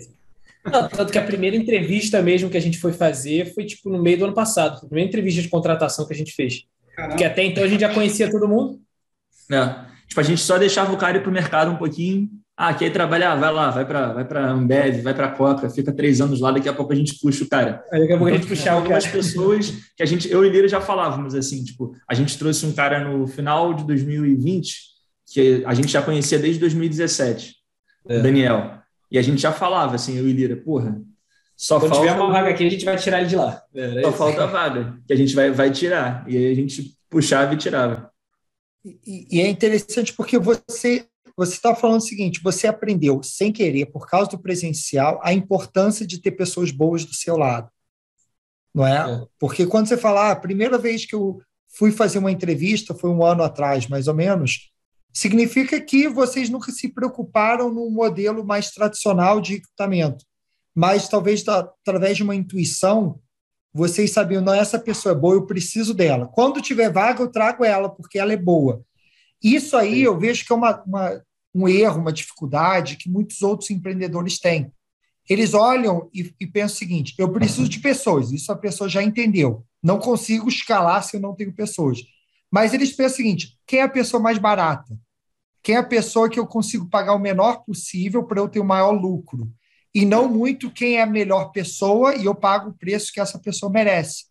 [0.65, 4.03] Não, tanto que a primeira entrevista mesmo que a gente foi fazer foi tipo no
[4.03, 6.65] meio do ano passado, a primeira entrevista de contratação que a gente fez.
[6.97, 7.15] Caramba.
[7.15, 8.81] Porque até então a gente já conhecia todo mundo.
[9.53, 9.75] É.
[10.09, 12.91] Tipo, a gente só deixava o cara ir para o mercado um pouquinho, ah, quer
[12.93, 13.35] trabalhar?
[13.35, 16.69] Vai lá, vai para vai para Ambev, vai para Coca, fica três anos lá, daqui
[16.69, 17.85] a pouco a gente puxa o cara.
[17.93, 20.45] Aí daqui a pouco então, a gente então, puxar algumas pessoas que a gente, eu
[20.45, 24.94] e Lira já falávamos assim, tipo, a gente trouxe um cara no final de 2020
[25.35, 27.57] que a gente já conhecia desde 2017,
[28.09, 28.21] é.
[28.21, 28.79] Daniel.
[29.11, 31.03] E a gente já falava assim, eu e Lira, porra,
[31.57, 32.07] só Quando falta...
[32.07, 33.61] tiver uma vaga aqui, a gente vai tirar ele de lá.
[33.75, 36.25] É, só falta a vaga, que a gente vai, vai tirar.
[36.29, 38.13] E aí a gente puxava e tirava.
[38.85, 41.05] E, e é interessante porque você
[41.37, 46.07] você está falando o seguinte: você aprendeu sem querer, por causa do presencial, a importância
[46.07, 47.69] de ter pessoas boas do seu lado.
[48.73, 49.15] Não é?
[49.15, 49.27] é.
[49.39, 51.41] Porque quando você fala, ah, a primeira vez que eu
[51.77, 54.73] fui fazer uma entrevista foi um ano atrás, mais ou menos,
[55.15, 60.25] significa que vocês nunca se preocuparam num modelo mais tradicional de recrutamento.
[60.75, 63.21] Mas talvez através de uma intuição,
[63.73, 66.27] vocês sabiam, não, essa pessoa é boa, eu preciso dela.
[66.27, 68.85] Quando tiver vaga, eu trago ela, porque ela é boa.
[69.43, 71.23] Isso aí eu vejo que é uma, uma,
[71.55, 74.73] um erro, uma dificuldade que muitos outros empreendedores têm.
[75.29, 79.03] Eles olham e, e pensam o seguinte: eu preciso de pessoas, isso a pessoa já
[79.03, 79.65] entendeu.
[79.83, 82.01] Não consigo escalar se eu não tenho pessoas.
[82.51, 84.99] Mas eles pensam o seguinte: quem é a pessoa mais barata?
[85.65, 88.65] Quem é a pessoa que eu consigo pagar o menor possível para eu ter o
[88.65, 89.51] maior lucro?
[89.95, 93.39] E não muito quem é a melhor pessoa e eu pago o preço que essa
[93.39, 94.27] pessoa merece.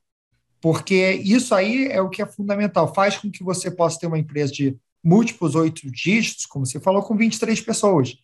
[0.62, 2.94] Porque isso aí é o que é fundamental.
[2.94, 7.02] Faz com que você possa ter uma empresa de múltiplos oito dígitos, como você falou,
[7.02, 8.16] com 23 pessoas,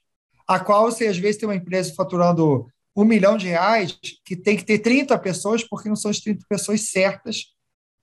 [0.47, 4.55] a qual você às vezes tem uma empresa faturando um milhão de reais que tem
[4.55, 7.45] que ter 30 pessoas, porque não são as 30 pessoas certas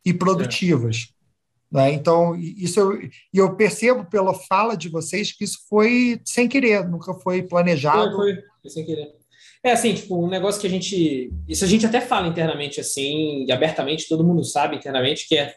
[0.05, 1.09] e produtivas.
[1.13, 1.16] É.
[1.71, 1.93] Né?
[1.93, 2.99] Então, isso eu,
[3.35, 8.15] eu percebo pela fala de vocês que isso foi sem querer, nunca foi planejado.
[8.15, 9.13] Foi, foi, sem querer.
[9.63, 11.33] É assim, tipo, um negócio que a gente.
[11.49, 15.57] Isso a gente até fala internamente assim, abertamente, todo mundo sabe internamente, que é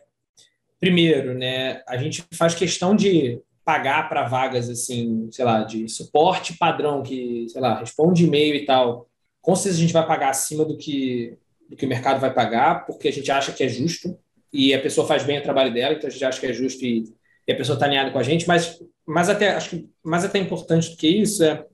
[0.79, 6.57] primeiro, né, a gente faz questão de pagar para vagas assim, sei lá, de suporte
[6.57, 9.07] padrão que, sei lá, responde e-mail e tal.
[9.41, 11.37] Com certeza a gente vai pagar acima do que
[11.69, 14.17] do que o mercado vai pagar, porque a gente acha que é justo
[14.51, 16.83] e a pessoa faz bem o trabalho dela, então a gente acha que é justo
[16.85, 17.03] e
[17.49, 20.37] e a pessoa está alinhada com a gente, mas, mas até acho que mais até
[20.37, 21.65] importante do que isso é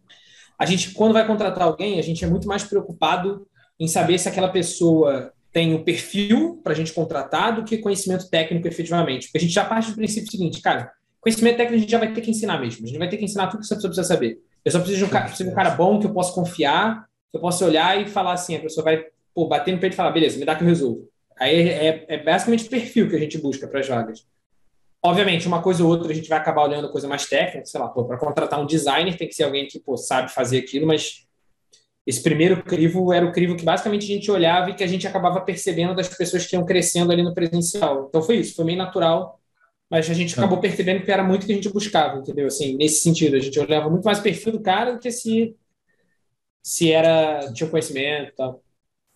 [0.57, 3.45] a gente, quando vai contratar alguém, a gente é muito mais preocupado
[3.77, 8.29] em saber se aquela pessoa tem o perfil para a gente contratar do que conhecimento
[8.29, 9.27] técnico efetivamente.
[9.27, 12.13] Porque a gente já parte do princípio seguinte, cara, conhecimento técnico a gente já vai
[12.13, 12.85] ter que ensinar mesmo.
[12.85, 14.39] A gente vai ter que ensinar tudo que essa pessoa precisa saber.
[14.63, 17.05] Eu só preciso de um cara, preciso de um cara bom que eu possa confiar,
[17.29, 19.03] que eu possa olhar e falar assim, a pessoa vai
[19.33, 21.09] pô, bater no peito e falar, beleza, me dá que eu resolvo.
[21.39, 24.25] Aí é, é basicamente perfil que a gente busca para as vagas.
[25.03, 27.89] Obviamente, uma coisa ou outra a gente vai acabar olhando coisa mais técnica, sei lá,
[27.89, 31.27] para contratar um designer tem que ser alguém que pô, sabe fazer aquilo, mas
[32.07, 35.07] esse primeiro crivo era o crivo que basicamente a gente olhava e que a gente
[35.07, 38.07] acabava percebendo das pessoas que iam crescendo ali no presencial.
[38.09, 39.39] Então foi isso, foi meio natural,
[39.89, 42.47] mas a gente acabou percebendo que era muito o que a gente buscava, entendeu?
[42.47, 45.55] Assim, nesse sentido, a gente olhava muito mais o perfil do cara do que se
[46.63, 48.64] se era tinha conhecimento e tal.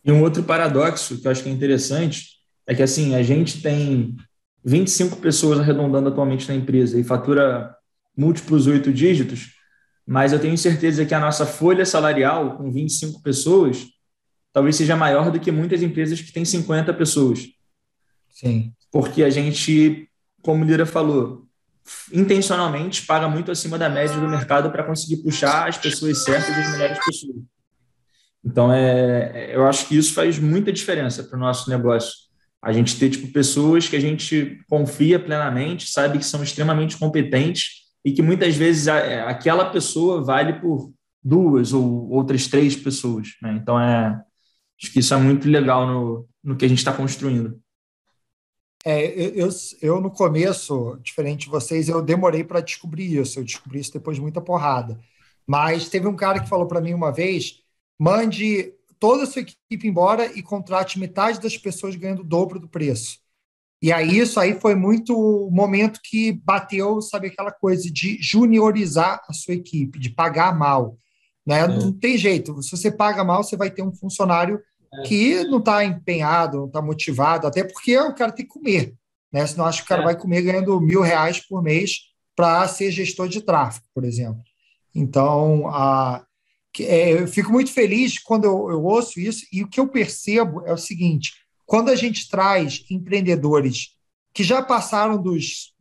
[0.03, 3.61] E um outro paradoxo que eu acho que é interessante é que assim, a gente
[3.61, 4.15] tem
[4.63, 7.75] 25 pessoas arredondando atualmente na empresa e fatura
[8.15, 9.53] múltiplos oito dígitos,
[10.05, 13.85] mas eu tenho certeza que a nossa folha salarial, com 25 pessoas,
[14.51, 17.47] talvez seja maior do que muitas empresas que têm 50 pessoas.
[18.29, 18.73] Sim.
[18.91, 20.09] Porque a gente,
[20.41, 21.47] como o Lira falou,
[22.11, 26.59] intencionalmente paga muito acima da média do mercado para conseguir puxar as pessoas certas e
[26.59, 27.35] as melhores pessoas.
[28.43, 32.13] Então, é, eu acho que isso faz muita diferença para o nosso negócio.
[32.61, 37.89] A gente ter tipo, pessoas que a gente confia plenamente, sabe que são extremamente competentes
[38.03, 40.91] e que muitas vezes é, aquela pessoa vale por
[41.23, 43.29] duas ou outras três pessoas.
[43.41, 43.59] Né?
[43.61, 44.21] Então, é,
[44.81, 47.59] acho que isso é muito legal no, no que a gente está construindo.
[48.85, 49.05] É,
[49.37, 49.49] eu,
[49.81, 53.39] eu, no começo, diferente de vocês, eu demorei para descobrir isso.
[53.39, 54.99] Eu descobri isso depois de muita porrada.
[55.45, 57.61] Mas teve um cara que falou para mim uma vez:
[57.99, 62.67] mande toda a sua equipe embora e contrate metade das pessoas ganhando o dobro do
[62.69, 63.19] preço.
[63.81, 69.21] E aí isso aí foi muito o momento que bateu, sabe, aquela coisa de juniorizar
[69.27, 70.97] a sua equipe, de pagar mal.
[71.45, 71.59] Né?
[71.61, 71.67] É.
[71.67, 72.61] Não tem jeito.
[72.61, 74.59] Se você paga mal, você vai ter um funcionário
[74.93, 75.01] é.
[75.03, 78.93] que não está empenhado, não está motivado, até porque o cara tem que comer.
[79.31, 79.45] Né?
[79.47, 80.05] Senão acho que o cara é.
[80.05, 84.41] vai comer ganhando mil reais por mês para ser gestor de tráfego, por exemplo.
[84.93, 86.25] Então, a,
[86.83, 90.61] é, eu fico muito feliz quando eu, eu ouço isso, e o que eu percebo
[90.65, 91.33] é o seguinte:
[91.65, 93.95] quando a gente traz empreendedores
[94.33, 95.73] que já passaram dos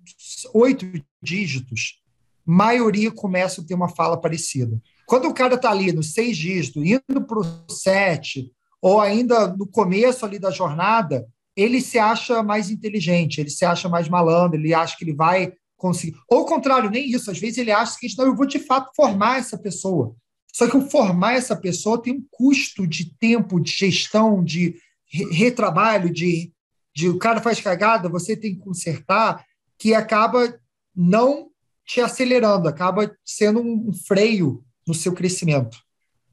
[0.55, 0.87] oito
[1.23, 2.01] dígitos,
[2.45, 4.81] maioria começa a ter uma fala parecida.
[5.07, 9.67] Quando o cara está ali nos seis dígitos, indo para o sete, ou ainda no
[9.67, 11.27] começo ali da jornada,
[11.57, 15.53] ele se acha mais inteligente, ele se acha mais malandro, ele acha que ele vai
[15.77, 16.17] conseguir.
[16.31, 17.31] Ou ao contrário, nem isso.
[17.31, 20.15] Às vezes ele acha que não, eu vou de fato formar essa pessoa.
[20.53, 24.77] Só que o formar essa pessoa tem um custo de tempo, de gestão, de
[25.31, 26.53] retrabalho, de,
[26.95, 29.45] de o cara faz cagada, você tem que consertar,
[29.79, 30.59] que acaba
[30.95, 31.49] não
[31.87, 35.79] te acelerando, acaba sendo um freio no seu crescimento.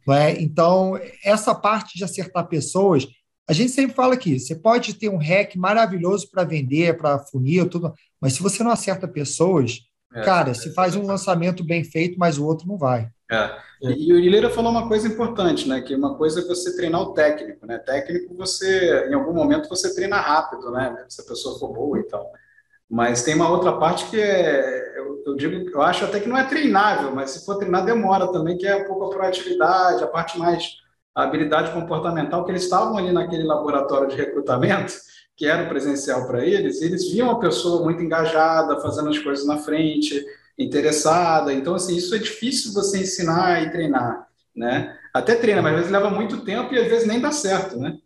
[0.09, 0.41] É?
[0.41, 3.07] Então, essa parte de acertar pessoas,
[3.47, 7.67] a gente sempre fala aqui, você pode ter um hack maravilhoso para vender, para funil,
[7.67, 9.81] tudo, mas se você não acerta pessoas,
[10.13, 13.09] é, cara, é, se faz um lançamento bem feito, mas o outro não vai.
[13.31, 13.57] É.
[13.81, 15.81] E, o Ileira falou uma coisa importante, né?
[15.81, 17.79] Que uma coisa é você treinar o técnico, né?
[17.79, 21.05] Técnico você, em algum momento, você treina rápido, né?
[21.09, 22.31] Se a pessoa for boa e tal.
[22.89, 26.37] Mas tem uma outra parte que é, eu, eu, digo, eu acho até que não
[26.37, 30.07] é treinável, mas se for treinar demora também, que é um pouco a proatividade, a
[30.07, 30.77] parte mais
[31.15, 34.93] a habilidade comportamental que eles estavam ali naquele laboratório de recrutamento,
[35.35, 39.45] que era presencial para eles, e eles viam a pessoa muito engajada, fazendo as coisas
[39.47, 40.23] na frente,
[40.57, 41.53] interessada.
[41.53, 44.97] Então, assim, isso é difícil você ensinar e treinar, né?
[45.13, 47.97] Até treina, mas às vezes leva muito tempo e às vezes nem dá certo, né?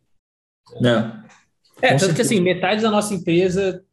[1.82, 2.14] É, é tanto certeza.
[2.14, 3.84] que assim, metade da nossa empresa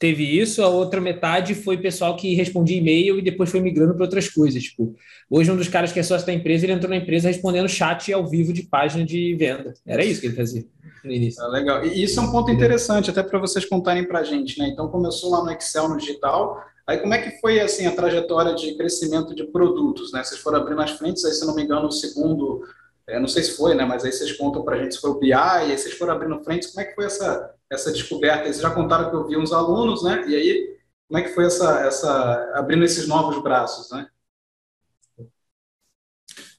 [0.00, 4.04] teve isso, a outra metade foi pessoal que respondia e-mail e depois foi migrando para
[4.04, 4.62] outras coisas.
[4.62, 4.96] Tipo,
[5.28, 8.10] hoje um dos caras que é sócio da empresa, ele entrou na empresa respondendo chat
[8.10, 9.74] ao vivo de página de venda.
[9.86, 10.64] Era isso que ele fazia
[11.04, 11.44] no início.
[11.44, 11.84] É, legal.
[11.84, 14.68] E isso é um ponto interessante, até para vocês contarem para a gente, né?
[14.68, 18.54] Então começou lá no Excel, no digital, Aí como é que foi assim a trajetória
[18.54, 20.24] de crescimento de produtos, né?
[20.24, 22.66] Vocês foram abrindo as frentes, aí se não me engano o segundo,
[23.06, 23.84] é, não sei se foi, né?
[23.84, 26.14] Mas aí vocês contam para a gente se foi o BI, e aí vocês foram
[26.14, 28.44] abrindo frentes, como é que foi essa essa descoberta?
[28.44, 30.24] Vocês já contaram que eu vi uns alunos, né?
[30.26, 30.76] E aí
[31.08, 34.08] como é que foi essa essa abrindo esses novos braços, né?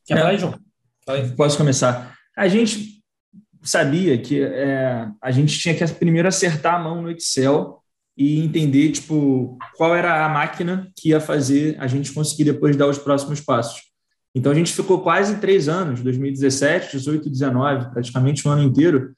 [0.05, 0.59] Quer falar, João?
[1.35, 2.17] Posso começar?
[2.35, 3.01] A gente
[3.63, 7.80] sabia que é, a gente tinha que primeiro acertar a mão no Excel
[8.17, 12.87] e entender tipo qual era a máquina que ia fazer a gente conseguir depois dar
[12.87, 13.81] os próximos passos.
[14.33, 19.11] Então a gente ficou quase três anos, 2017, 18, 19, praticamente um ano inteiro,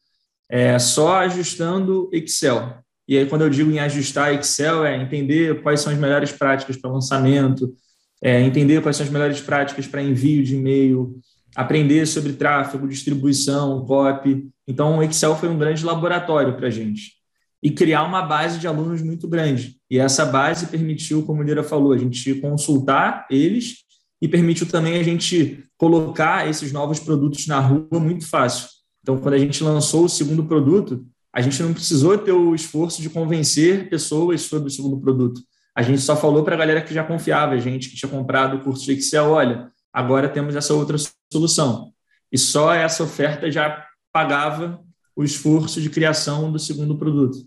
[0.49, 2.77] é, só ajustando Excel.
[3.07, 6.77] E aí, quando eu digo em ajustar Excel, é entender quais são as melhores práticas
[6.77, 7.75] para lançamento,
[8.21, 11.19] é entender quais são as melhores práticas para envio de e-mail,
[11.55, 14.47] aprender sobre tráfego, distribuição, copy.
[14.65, 17.22] Então, o Excel foi um grande laboratório para a gente.
[17.63, 19.77] E criar uma base de alunos muito grande.
[19.89, 23.77] E essa base permitiu, como o Lira falou, a gente consultar eles
[24.21, 28.67] e permitiu também a gente colocar esses novos produtos na rua muito fácil.
[29.01, 33.01] Então, quando a gente lançou o segundo produto, a gente não precisou ter o esforço
[33.01, 35.41] de convencer pessoas sobre o segundo produto.
[35.75, 38.57] A gente só falou para a galera que já confiava, a gente que tinha comprado
[38.57, 40.97] o curso de Excel, olha, agora temos essa outra
[41.31, 41.91] solução.
[42.31, 44.79] E só essa oferta já pagava
[45.15, 47.39] o esforço de criação do segundo produto.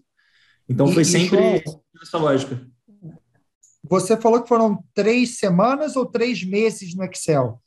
[0.69, 1.65] Então, foi e, sempre e,
[2.03, 2.61] essa lógica.
[3.89, 7.61] Você falou que foram três semanas ou três meses no Excel?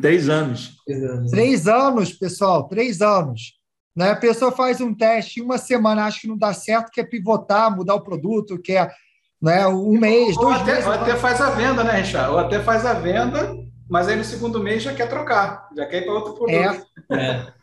[0.00, 1.30] Três anos.
[1.30, 3.58] Três anos, pessoal, três anos.
[3.94, 4.10] Né?
[4.10, 7.94] A pessoa faz um teste uma semana, acha que não dá certo, quer pivotar, mudar
[7.94, 8.94] o produto, quer
[9.40, 10.86] né, um mês, ou dois até, meses.
[10.86, 12.30] Ou até faz a venda, né, Richard?
[12.30, 13.54] Ou até faz a venda,
[13.88, 16.86] mas aí no segundo mês já quer trocar, já quer ir para outro produto.
[17.10, 17.16] É.
[17.16, 17.57] é.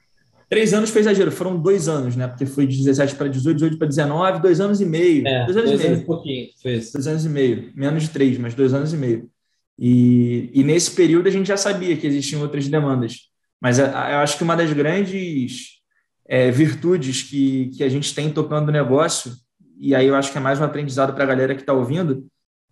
[0.48, 2.28] Três anos foi exagero, foram dois anos, né?
[2.28, 5.28] Porque foi de 17 para 18, 18 para 19, dois anos e meio.
[5.28, 5.96] É, dois anos dois e meio.
[5.96, 6.92] Anos pouquinho, fez.
[6.92, 7.72] Dois anos e meio.
[7.76, 9.30] Menos de três, mas dois anos e meio.
[9.78, 13.30] E, e nesse período a gente já sabia que existiam outras demandas.
[13.60, 15.82] Mas eu acho que uma das grandes
[16.28, 19.32] é, virtudes que, que a gente tem tocando o negócio,
[19.80, 22.28] e aí eu acho que é mais um aprendizado para a galera que está ouvindo,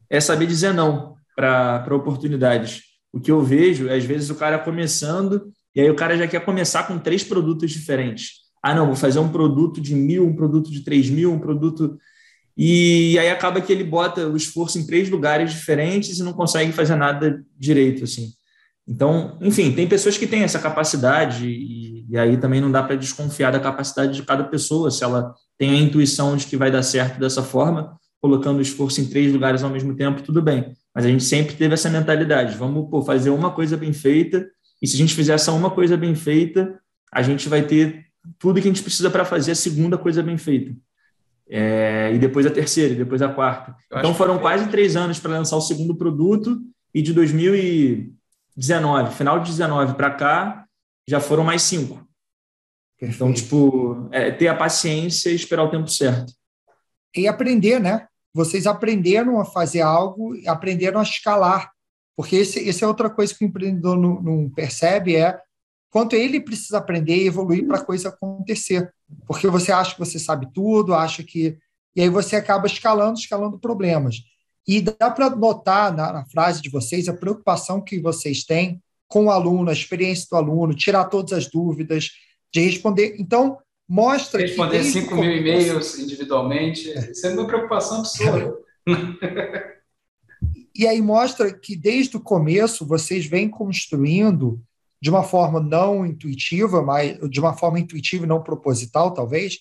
[0.10, 2.84] é saber dizer não para oportunidades.
[3.12, 6.28] O que eu vejo é, às vezes, o cara começando e aí o cara já
[6.28, 8.44] quer começar com três produtos diferentes.
[8.62, 11.98] Ah, não, vou fazer um produto de mil, um produto de três mil, um produto.
[12.56, 16.72] E aí acaba que ele bota o esforço em três lugares diferentes e não consegue
[16.72, 18.32] fazer nada direito, assim.
[18.88, 22.96] Então, enfim, tem pessoas que têm essa capacidade e, e aí também não dá para
[22.96, 26.84] desconfiar da capacidade de cada pessoa, se ela tem a intuição de que vai dar
[26.84, 30.74] certo dessa forma, colocando o esforço em três lugares ao mesmo tempo, tudo bem.
[30.94, 34.46] Mas a gente sempre teve essa mentalidade, vamos pô, fazer uma coisa bem feita
[34.84, 36.78] e se a gente fizer essa uma coisa bem feita,
[37.10, 38.06] a gente vai ter
[38.38, 40.76] tudo que a gente precisa para fazer a segunda coisa bem feita.
[41.50, 43.74] É, e depois a terceira, e depois a quarta.
[43.90, 46.62] Eu então foram quase três anos para lançar o segundo produto,
[46.94, 50.66] e de 2019, final de 19 para cá,
[51.08, 52.06] já foram mais cinco.
[53.00, 53.16] Perfeito.
[53.16, 56.34] Então, tipo, é, ter a paciência e esperar o tempo certo.
[57.16, 58.06] E aprender, né?
[58.34, 61.73] Vocês aprenderam a fazer algo, aprenderam a escalar.
[62.16, 65.40] Porque esse, esse é outra coisa que o empreendedor não, não percebe, é
[65.90, 68.92] quanto ele precisa aprender e evoluir para a coisa acontecer.
[69.28, 71.58] Porque você acha que você sabe tudo, acha que.
[71.96, 74.18] E aí você acaba escalando, escalando problemas.
[74.68, 79.26] E dá para notar na, na, frase de vocês a preocupação que vocês têm com
[79.26, 82.10] o aluno, a experiência do aluno, tirar todas as dúvidas,
[82.52, 83.16] de responder.
[83.20, 83.58] Então,
[83.88, 84.86] mostra responder que.
[84.86, 88.56] Responder 5 mil e-mails individualmente, isso é uma preocupação absurda.
[90.76, 94.62] E aí mostra que desde o começo vocês vêm construindo
[95.02, 99.60] de uma forma não intuitiva, mas de uma forma intuitiva e não proposital, talvez,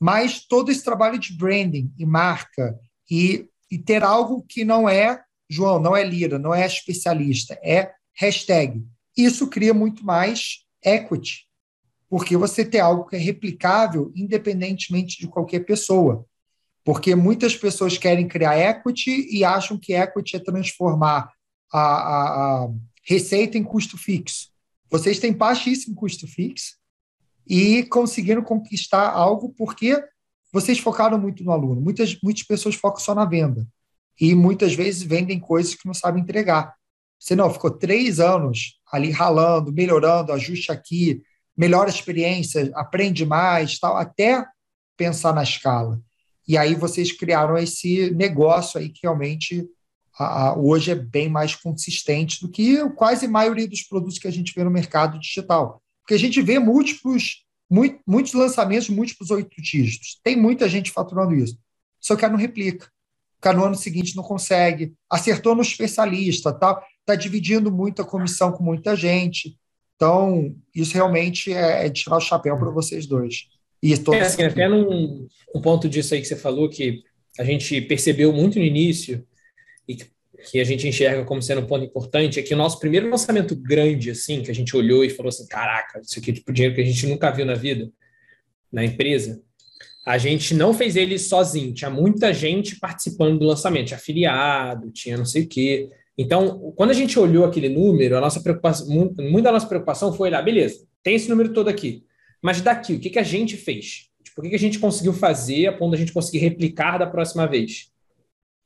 [0.00, 2.78] mas todo esse trabalho de branding e marca
[3.10, 7.92] e, e ter algo que não é, João, não é lira, não é especialista, é
[8.14, 8.82] hashtag.
[9.14, 11.44] Isso cria muito mais equity,
[12.08, 16.24] porque você tem algo que é replicável independentemente de qualquer pessoa.
[16.84, 21.30] Porque muitas pessoas querem criar equity e acham que equity é transformar
[21.72, 22.68] a, a, a
[23.04, 24.50] receita em custo fixo.
[24.90, 26.76] Vocês têm baixíssimo custo fixo
[27.46, 30.02] e conseguiram conquistar algo porque
[30.52, 31.80] vocês focaram muito no aluno.
[31.80, 33.66] Muitas, muitas pessoas focam só na venda
[34.20, 36.74] e muitas vezes vendem coisas que não sabem entregar.
[37.18, 41.22] Você não, ficou três anos ali ralando, melhorando, ajuste aqui,
[41.56, 44.44] melhora a experiência, aprende mais, tal, até
[44.96, 46.00] pensar na escala.
[46.50, 49.64] E aí vocês criaram esse negócio aí que realmente
[50.18, 54.26] a, a, hoje é bem mais consistente do que quase a maioria dos produtos que
[54.26, 55.80] a gente vê no mercado digital.
[56.02, 60.18] Porque a gente vê múltiplos, muito, muitos lançamentos, múltiplos oito dígitos.
[60.24, 61.56] Tem muita gente faturando isso.
[62.00, 62.90] Só que não replica.
[63.46, 64.92] O no ano seguinte não consegue.
[65.08, 66.82] Acertou no especialista, tá?
[66.98, 69.56] Está dividindo muito a comissão com muita gente.
[69.94, 73.46] Então, isso realmente é, é tirar o chapéu para vocês dois.
[73.82, 77.02] E é, assim, até num um ponto disso aí que você falou, que
[77.38, 79.26] a gente percebeu muito no início,
[79.88, 83.10] e que a gente enxerga como sendo um ponto importante, é que o nosso primeiro
[83.10, 86.52] lançamento grande, assim, que a gente olhou e falou assim, caraca, isso aqui é tipo
[86.52, 87.90] dinheiro que a gente nunca viu na vida,
[88.72, 89.42] na empresa,
[90.06, 95.16] a gente não fez ele sozinho, tinha muita gente participando do lançamento, tinha afiliado, tinha
[95.16, 95.90] não sei o quê.
[96.16, 100.28] Então, quando a gente olhou aquele número, a nossa preocupação, muito da nossa preocupação foi
[100.28, 102.02] olhar, beleza, tem esse número todo aqui,
[102.42, 104.08] mas daqui, o que, que a gente fez?
[104.22, 106.98] Tipo, o que, que a gente conseguiu fazer a ponto de a gente conseguir replicar
[106.98, 107.90] da próxima vez.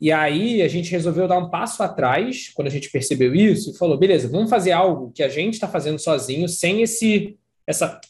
[0.00, 3.78] E aí a gente resolveu dar um passo atrás quando a gente percebeu isso e
[3.78, 8.00] falou: beleza, vamos fazer algo que a gente está fazendo sozinho, sem esse essa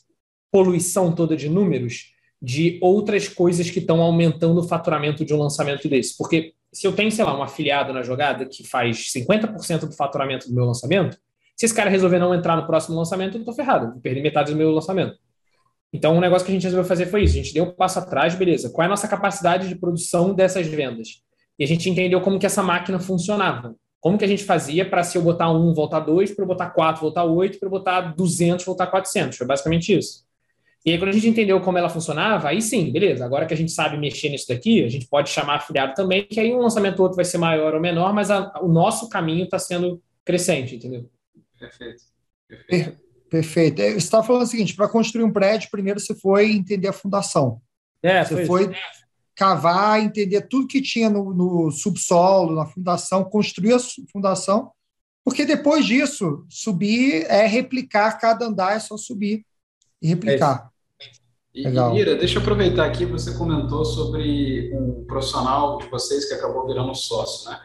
[0.50, 5.88] poluição toda de números de outras coisas que estão aumentando o faturamento de um lançamento
[5.88, 6.16] desse.
[6.16, 10.48] Porque se eu tenho, sei lá, um afiliado na jogada que faz 50% do faturamento
[10.48, 11.16] do meu lançamento,
[11.56, 14.52] se esse cara resolver não entrar no próximo lançamento, eu estou ferrado, vou perder metade
[14.52, 15.16] do meu lançamento.
[15.94, 17.70] Então, o um negócio que a gente resolveu fazer foi isso: a gente deu um
[17.70, 21.22] passo atrás, beleza, qual é a nossa capacidade de produção dessas vendas?
[21.56, 23.76] E a gente entendeu como que essa máquina funcionava.
[24.00, 26.70] Como que a gente fazia para, se eu botar um, voltar dois, para eu botar
[26.70, 29.38] quatro, voltar oito, para eu botar 200, voltar 400.
[29.38, 30.24] Foi basicamente isso.
[30.84, 33.24] E aí, quando a gente entendeu como ela funcionava, aí sim, beleza.
[33.24, 36.40] Agora que a gente sabe mexer nisso daqui, a gente pode chamar afiliado também, que
[36.40, 39.60] aí um lançamento outro vai ser maior ou menor, mas a, o nosso caminho está
[39.60, 41.08] sendo crescente, entendeu?
[41.58, 42.02] Perfeito.
[42.48, 43.03] Perfeito.
[43.34, 43.82] Perfeito.
[43.82, 46.92] É, você está falando o seguinte: para construir um prédio, primeiro você foi entender a
[46.92, 47.60] fundação.
[48.00, 48.76] É, você foi, foi
[49.34, 53.78] cavar, entender tudo que tinha no, no, subsolo, na fundação, construir a
[54.12, 54.70] fundação,
[55.24, 59.44] porque depois disso, subir é replicar cada andar, é só subir
[60.00, 60.70] e replicar.
[61.56, 66.34] É e, Ira, deixa eu aproveitar aqui, você comentou sobre um profissional de vocês que
[66.34, 67.58] acabou virando sócio, né?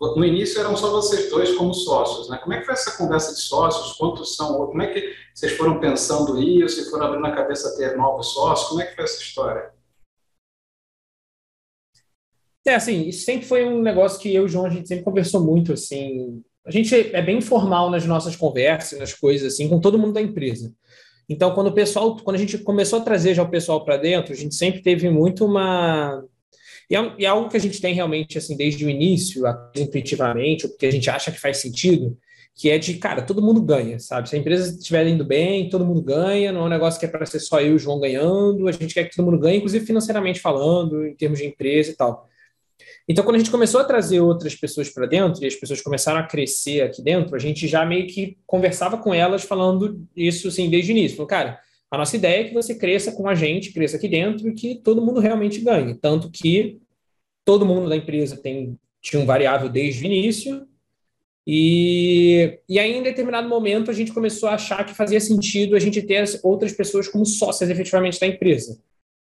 [0.00, 2.38] No início eram só vocês dois como sócios, né?
[2.38, 3.96] Como é que foi essa conversa de sócios?
[3.96, 4.66] Quantos são?
[4.66, 6.80] Como é que vocês foram pensando isso?
[6.80, 8.68] E foram abrindo a cabeça ter novos sócios?
[8.68, 9.72] Como é que foi essa história?
[12.68, 15.02] É, assim, isso sempre foi um negócio que eu e o João, a gente sempre
[15.02, 16.42] conversou muito, assim.
[16.66, 20.20] A gente é bem formal nas nossas conversas, nas coisas, assim, com todo mundo da
[20.20, 20.72] empresa.
[21.26, 24.32] Então, quando o pessoal, quando a gente começou a trazer já o pessoal para dentro,
[24.32, 26.22] a gente sempre teve muito uma.
[26.90, 29.44] E é, e é, algo que a gente tem realmente, assim, desde o início,
[29.76, 32.16] intuitivamente, ou porque a gente acha que faz sentido,
[32.54, 34.28] que é de, cara, todo mundo ganha, sabe?
[34.28, 37.08] Se a empresa estiver indo bem, todo mundo ganha, não é um negócio que é
[37.08, 39.58] para ser só eu e o João ganhando, a gente quer que todo mundo ganhe,
[39.58, 42.28] inclusive financeiramente falando, em termos de empresa e tal.
[43.08, 46.18] Então, quando a gente começou a trazer outras pessoas para dentro e as pessoas começaram
[46.18, 50.68] a crescer aqui dentro, a gente já meio que conversava com elas falando isso assim
[50.68, 51.16] desde o início.
[51.16, 51.60] Falou, cara,
[51.90, 54.74] a nossa ideia é que você cresça com a gente, cresça aqui dentro e que
[54.76, 55.94] todo mundo realmente ganhe.
[55.94, 56.80] Tanto que
[57.44, 60.66] todo mundo da empresa tem, tinha um variável desde o início.
[61.46, 65.78] E, e aí, em determinado momento, a gente começou a achar que fazia sentido a
[65.78, 68.78] gente ter outras pessoas como sócias efetivamente da empresa.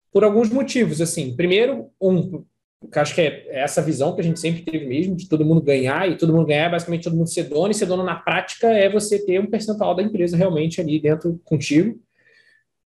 [0.09, 1.36] Por alguns motivos, assim.
[1.36, 2.45] Primeiro, um,
[2.95, 6.09] acho que é essa visão que a gente sempre teve mesmo, de todo mundo ganhar,
[6.09, 8.70] e todo mundo ganhar é basicamente todo mundo ser dono, e ser dono na prática
[8.70, 11.99] é você ter um percentual da empresa realmente ali dentro contigo.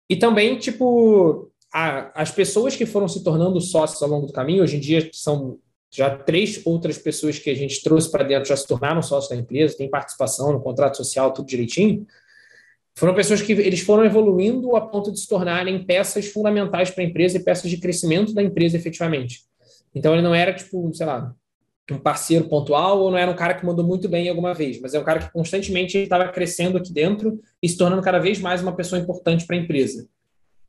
[0.10, 4.64] E também, tipo, a, as pessoas que foram se tornando sócios ao longo do caminho,
[4.64, 5.58] hoje em dia são
[5.92, 9.36] já três outras pessoas que a gente trouxe para dentro já se tornaram sócios da
[9.36, 12.08] empresa, tem participação no contrato social, tudo direitinho.
[12.96, 17.08] Foram pessoas que eles foram evoluindo a ponto de se tornarem peças fundamentais para a
[17.08, 19.42] empresa e peças de crescimento da empresa efetivamente.
[19.94, 21.34] Então ele não era, tipo, sei lá,
[21.92, 24.94] um parceiro pontual ou não era um cara que mandou muito bem alguma vez, mas
[24.94, 28.62] é um cara que constantemente estava crescendo aqui dentro e se tornando cada vez mais
[28.62, 30.08] uma pessoa importante para a empresa.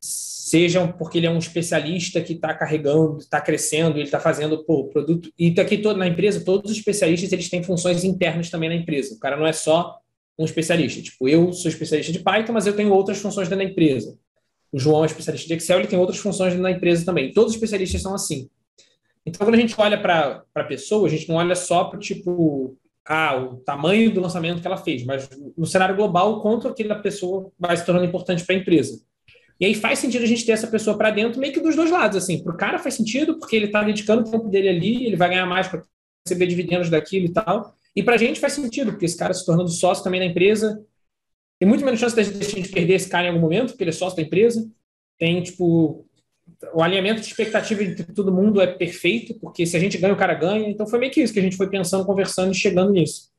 [0.01, 4.89] Seja porque ele é um especialista que está carregando, está crescendo, ele está fazendo o
[4.89, 5.33] produto.
[5.39, 9.15] E aqui todo, na empresa, todos os especialistas eles têm funções internas também na empresa.
[9.15, 9.99] O cara não é só
[10.39, 11.01] um especialista.
[11.01, 14.19] Tipo, eu sou especialista de Python, mas eu tenho outras funções dentro da empresa.
[14.71, 17.33] O João é especialista de Excel, ele tem outras funções dentro da empresa também.
[17.33, 18.49] Todos os especialistas são assim.
[19.27, 22.77] Então, quando a gente olha para a pessoa, a gente não olha só para tipo,
[23.07, 26.97] ah, o tamanho do lançamento que ela fez, mas no cenário global, o quanto aquela
[26.97, 29.01] pessoa vai se tornando importante para a empresa.
[29.59, 31.91] E aí faz sentido a gente ter essa pessoa para dentro, meio que dos dois
[31.91, 32.17] lados.
[32.17, 35.17] Assim, para o cara faz sentido, porque ele está dedicando o tempo dele ali, ele
[35.17, 35.83] vai ganhar mais para
[36.27, 37.75] receber dividendos daquilo e tal.
[37.95, 40.85] E para a gente faz sentido, porque esse cara se tornando sócio também da empresa,
[41.61, 43.91] tem muito menos chance de a gente perder esse cara em algum momento, porque ele
[43.91, 44.69] é sócio da empresa.
[45.19, 46.05] Tem, tipo,
[46.73, 50.17] o alinhamento de expectativa entre todo mundo é perfeito, porque se a gente ganha, o
[50.17, 50.69] cara ganha.
[50.69, 53.31] Então foi meio que isso que a gente foi pensando, conversando e chegando nisso.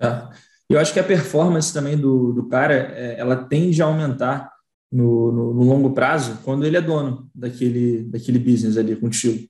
[0.00, 0.28] É.
[0.68, 4.52] Eu acho que a performance também do, do cara, é, ela tende a aumentar
[4.92, 9.48] no, no, no, longo prazo quando ele é dono daquele, daquele business ali contigo.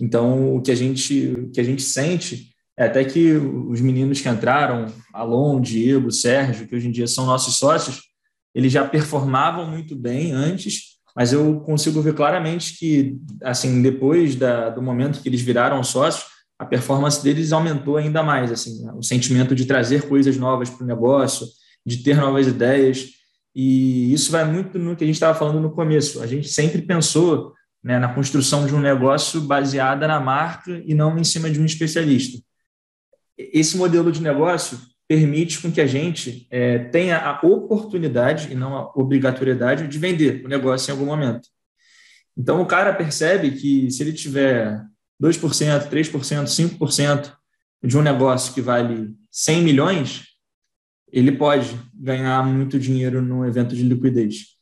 [0.00, 4.20] Então, o que a gente, o que a gente sente é até que os meninos
[4.20, 8.00] que entraram, Alon, Diego, Sérgio, que hoje em dia são nossos sócios,
[8.54, 14.70] eles já performavam muito bem antes mas eu consigo ver claramente que, assim, depois da,
[14.70, 16.26] do momento que eles viraram sócios,
[16.58, 20.86] a performance deles aumentou ainda mais, assim, o sentimento de trazer coisas novas para o
[20.86, 21.46] negócio,
[21.86, 23.10] de ter novas ideias,
[23.54, 26.20] e isso vai muito no que a gente estava falando no começo.
[26.20, 27.52] A gente sempre pensou
[27.82, 31.64] né, na construção de um negócio baseada na marca e não em cima de um
[31.64, 32.42] especialista.
[33.38, 38.76] Esse modelo de negócio permite com que a gente é, tenha a oportunidade e não
[38.76, 41.48] a obrigatoriedade de vender o negócio em algum momento.
[42.36, 44.80] Então, o cara percebe que se ele tiver
[45.22, 47.32] 2%, 3%, 5%
[47.82, 50.24] de um negócio que vale 100 milhões,
[51.12, 54.54] ele pode ganhar muito dinheiro num evento de liquidez.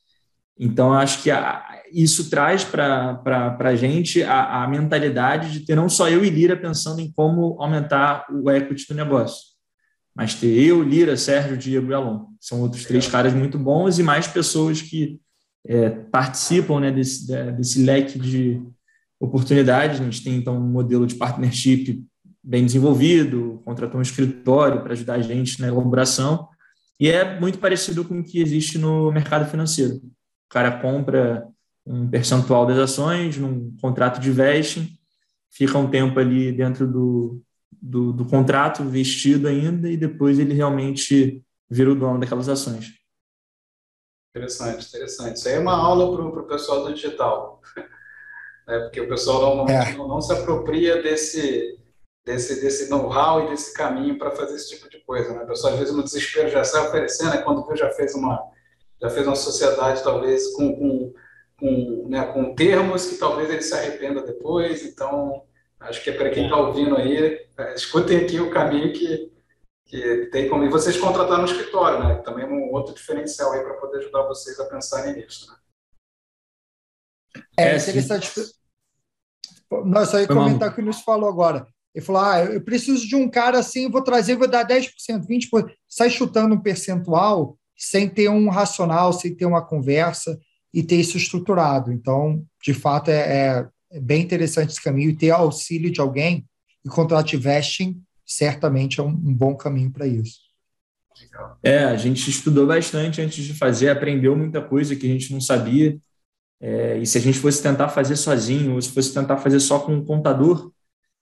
[0.58, 5.88] Então, acho que a, isso traz para a gente a, a, mentalidade de ter não
[5.88, 9.51] só eu e Lira pensando em como aumentar o equity do negócio,
[10.14, 12.26] mas ter eu, Lira, Sérgio, Diego e Alon.
[12.40, 15.20] São outros três caras muito bons e mais pessoas que
[15.66, 18.62] é, participam né, desse, desse leque de
[19.18, 20.00] oportunidades.
[20.00, 22.04] A gente tem, então, um modelo de partnership
[22.42, 26.48] bem desenvolvido, contratou um escritório para ajudar a gente na elaboração,
[26.98, 29.94] e é muito parecido com o que existe no mercado financeiro.
[29.94, 31.46] O cara compra
[31.86, 34.88] um percentual das ações num contrato de vesting,
[35.50, 37.42] fica um tempo ali dentro do,
[37.80, 42.90] do, do contrato, vestido ainda, e depois ele realmente vira o dono daquelas ações.
[44.34, 45.36] Interessante, interessante.
[45.36, 47.60] Isso aí é uma aula para o pessoal do digital.
[48.66, 48.78] né?
[48.80, 49.96] Porque o pessoal normalmente é.
[49.96, 51.78] não, não, se apropria desse,
[52.24, 55.34] desse, desse know-how e desse caminho para fazer esse tipo de coisa.
[55.34, 55.42] Né?
[55.42, 57.42] O pessoal, às vezes, no desespero, já sai oferecendo, né?
[57.42, 58.42] quando viu, já fez uma,
[59.00, 61.14] já fez uma sociedade, talvez, com, com,
[61.58, 64.84] com, né, com termos que talvez ele se arrependa depois.
[64.84, 65.42] Então,
[65.82, 69.32] acho que é para quem está ouvindo aí, é, escutem aqui o caminho que
[69.92, 70.64] que tem como.
[70.64, 72.14] E vocês contrataram um escritório, né?
[72.22, 75.56] Também é um outro diferencial aí para poder ajudar vocês a pensarem nisso, né?
[77.58, 78.30] É, é interessante.
[79.70, 81.66] Não, só ia comentar o que o Luiz falou agora.
[81.94, 84.90] Ele falou: ah, eu preciso de um cara assim, vou trazer, vou dar 10%,
[85.26, 85.70] 20%.
[85.86, 90.38] Sai chutando um percentual sem ter um racional, sem ter uma conversa
[90.72, 91.92] e ter isso estruturado.
[91.92, 93.68] Então, de fato, é, é
[94.00, 96.46] bem interessante esse caminho e ter auxílio de alguém
[96.84, 100.40] e contrato vesting certamente é um, um bom caminho para isso.
[101.62, 105.40] É, a gente estudou bastante antes de fazer, aprendeu muita coisa que a gente não
[105.40, 105.98] sabia.
[106.60, 109.80] É, e se a gente fosse tentar fazer sozinho, ou se fosse tentar fazer só
[109.80, 110.72] com um contador,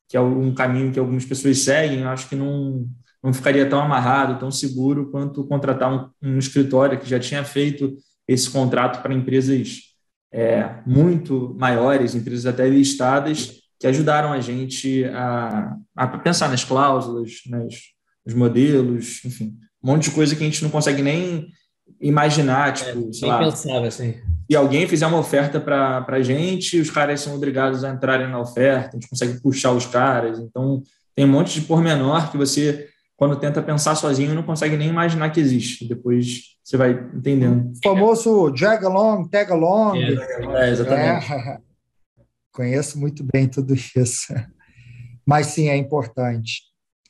[0.08, 2.86] que é um caminho que algumas pessoas seguem, acho que não,
[3.22, 7.96] não ficaria tão amarrado, tão seguro quanto contratar um, um escritório que já tinha feito
[8.26, 9.89] esse contrato para empresas
[10.32, 17.40] é, muito maiores, empresas até listadas, que ajudaram a gente a, a pensar nas cláusulas,
[17.46, 17.74] nas,
[18.24, 21.48] nos modelos, enfim, um monte de coisa que a gente não consegue nem
[22.00, 23.38] imaginar, é, tipo, é, sei lá.
[23.38, 24.14] pensava assim.
[24.48, 28.40] E alguém fizer uma oferta para a gente, os caras são obrigados a entrarem na
[28.40, 30.38] oferta, a gente consegue puxar os caras.
[30.38, 30.82] Então,
[31.14, 35.30] tem um monte de pormenor que você, quando tenta pensar sozinho, não consegue nem imaginar
[35.30, 35.86] que existe.
[35.86, 37.72] Depois você vai entendendo.
[37.72, 39.96] O famoso drag along, tag along.
[39.96, 41.32] É, é exatamente.
[41.32, 41.58] É.
[42.54, 44.32] Conheço muito bem tudo isso.
[45.26, 46.62] Mas sim, é importante.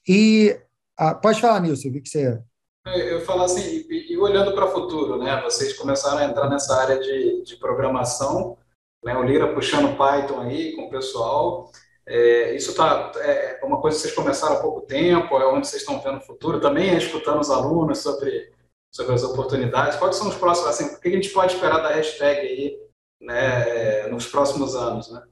[0.09, 0.59] E
[0.99, 2.41] ah, pode falar, Nilson, eu vi que você.
[2.87, 5.39] Eu falo assim, e, e olhando para o futuro, né?
[5.43, 8.57] Vocês começaram a entrar nessa área de, de programação,
[9.05, 9.15] né?
[9.15, 11.71] O Lira puxando Python aí com o pessoal.
[12.07, 15.83] É, isso tá, é uma coisa que vocês começaram há pouco tempo, é onde vocês
[15.83, 16.61] estão vendo o futuro.
[16.61, 18.51] Também é escutando os alunos sobre,
[18.91, 19.99] sobre as oportunidades.
[19.99, 22.79] Quais são os próximos, assim, o que a gente pode esperar da hashtag aí
[23.21, 25.23] né, nos próximos anos, né?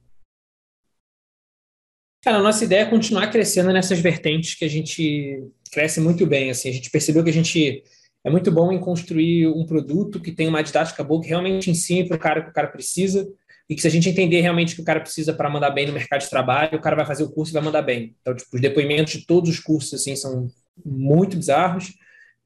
[2.22, 6.50] Cara, a nossa ideia é continuar crescendo nessas vertentes que a gente cresce muito bem.
[6.50, 7.82] Assim, a gente percebeu que a gente
[8.24, 12.06] é muito bom em construir um produto que tem uma didática boa, que realmente ensine
[12.06, 13.26] para o cara que o cara precisa,
[13.68, 15.92] e que se a gente entender realmente que o cara precisa para mandar bem no
[15.92, 18.16] mercado de trabalho, o cara vai fazer o curso e vai mandar bem.
[18.20, 20.50] Então, tipo, os depoimentos de todos os cursos assim são
[20.84, 21.92] muito bizarros.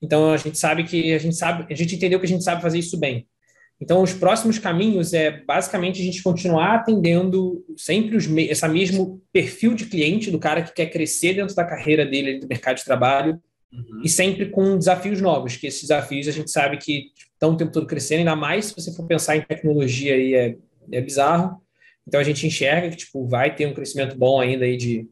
[0.03, 2.61] Então, a gente sabe que a gente sabe, a gente entendeu que a gente sabe
[2.61, 3.27] fazer isso bem.
[3.81, 9.75] Então, os próximos caminhos é basicamente a gente continuar atendendo sempre os, esse mesmo perfil
[9.75, 13.41] de cliente do cara que quer crescer dentro da carreira dele do mercado de trabalho
[13.73, 14.03] uhum.
[14.05, 17.73] e sempre com desafios novos, que esses desafios a gente sabe que estão o tempo
[17.73, 20.57] todo crescendo, ainda mais se você for pensar em tecnologia aí é,
[20.93, 21.61] é bizarro.
[22.07, 25.09] Então, a gente enxerga que tipo, vai ter um crescimento bom ainda aí de,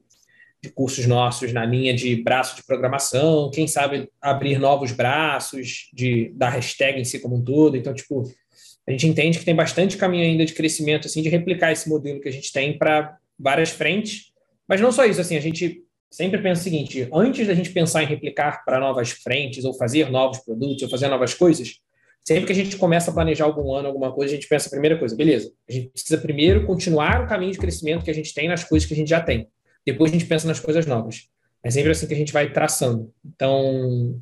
[0.63, 6.31] de cursos nossos na linha de braço de programação, quem sabe abrir novos braços de,
[6.35, 7.77] da hashtag em si como um todo.
[7.77, 8.25] Então, tipo,
[8.87, 12.21] a gente entende que tem bastante caminho ainda de crescimento, assim, de replicar esse modelo
[12.21, 14.33] que a gente tem para várias frentes.
[14.69, 18.03] Mas não só isso, assim, a gente sempre pensa o seguinte: antes da gente pensar
[18.03, 21.77] em replicar para novas frentes, ou fazer novos produtos, ou fazer novas coisas,
[22.23, 24.71] sempre que a gente começa a planejar algum ano, alguma coisa, a gente pensa a
[24.71, 28.35] primeira coisa, beleza, a gente precisa primeiro continuar o caminho de crescimento que a gente
[28.35, 29.49] tem nas coisas que a gente já tem.
[29.87, 31.29] Depois a gente pensa nas coisas novas.
[31.63, 33.13] É sempre assim que a gente vai traçando.
[33.25, 34.21] Então,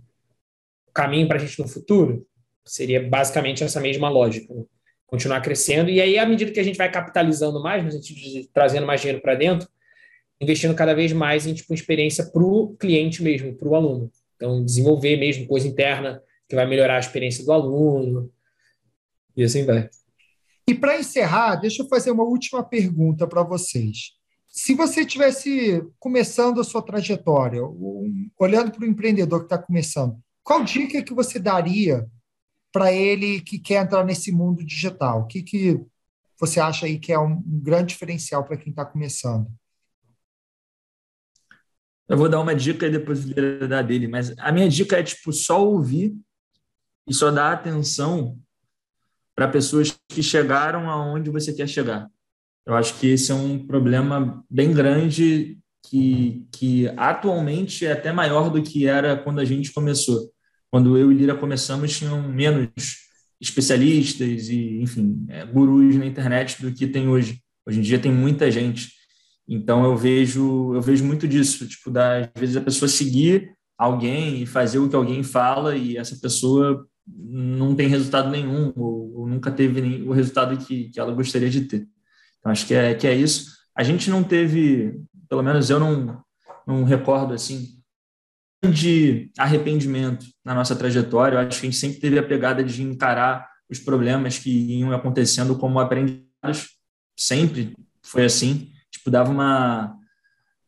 [0.87, 2.27] o caminho para a gente no futuro
[2.69, 4.53] Seria basicamente essa mesma lógica.
[4.53, 4.63] Né?
[5.07, 5.89] Continuar crescendo.
[5.89, 9.01] E aí, à medida que a gente vai capitalizando mais, no sentido de trazendo mais
[9.01, 9.67] dinheiro para dentro,
[10.39, 14.13] investindo cada vez mais em tipo, experiência para o cliente mesmo, para o aluno.
[14.37, 18.31] Então, desenvolver mesmo coisa interna que vai melhorar a experiência do aluno.
[19.35, 19.89] E assim vai.
[20.69, 24.18] E para encerrar, deixa eu fazer uma última pergunta para vocês.
[24.61, 27.63] Se você tivesse começando a sua trajetória,
[28.37, 32.05] olhando para o empreendedor que está começando, qual dica que você daria
[32.73, 35.21] para ele que quer entrar nesse mundo digital?
[35.21, 35.81] O que, que
[36.41, 39.49] você acha aí que é um, grande diferencial para quem está começando?
[42.09, 45.05] Eu vou dar uma dica e depois o dar dele, mas a minha dica é
[45.05, 46.17] tipo só ouvir
[47.07, 48.37] e só dar atenção
[49.37, 52.11] para pessoas que chegaram aonde você quer chegar.
[52.69, 55.59] Eu acho que esse é um problema bem grande
[55.89, 60.31] que, que atualmente é até maior do que era quando a gente começou.
[60.71, 62.69] Quando eu e Lira começamos, tinham menos
[63.41, 67.41] especialistas e, enfim, é, gurus na internet do que tem hoje.
[67.67, 68.91] Hoje em dia tem muita gente.
[69.49, 74.43] Então eu vejo eu vejo muito disso, tipo, da, às vezes a pessoa seguir alguém
[74.43, 79.27] e fazer o que alguém fala e essa pessoa não tem resultado nenhum ou, ou
[79.27, 81.89] nunca teve nem, o resultado que, que ela gostaria de ter.
[82.51, 83.57] Acho que é que é isso.
[83.77, 86.23] A gente não teve, pelo menos eu não
[86.69, 87.79] não recordo assim
[88.63, 91.39] de arrependimento na nossa trajetória.
[91.39, 95.57] Acho que a gente sempre teve a pegada de encarar os problemas que iam acontecendo
[95.57, 96.77] como aprendizados.
[97.17, 98.71] Sempre foi assim.
[98.91, 99.97] Tipo, dava uma,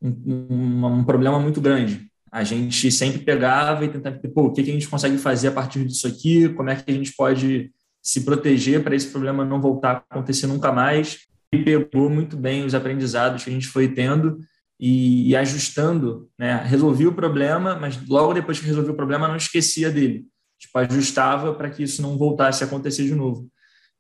[0.00, 2.08] um, um problema muito grande.
[2.32, 5.52] A gente sempre pegava e tentava, pô, o que, que a gente consegue fazer a
[5.52, 6.48] partir disso aqui?
[6.50, 10.46] Como é que a gente pode se proteger para esse problema não voltar a acontecer
[10.46, 11.26] nunca mais?
[11.52, 14.38] E pegou muito bem os aprendizados que a gente foi tendo
[14.78, 16.62] e, e ajustando, né?
[16.64, 20.26] Resolvi o problema, mas logo depois que resolvi o problema, não esquecia dele.
[20.58, 23.50] Tipo, ajustava para que isso não voltasse a acontecer de novo.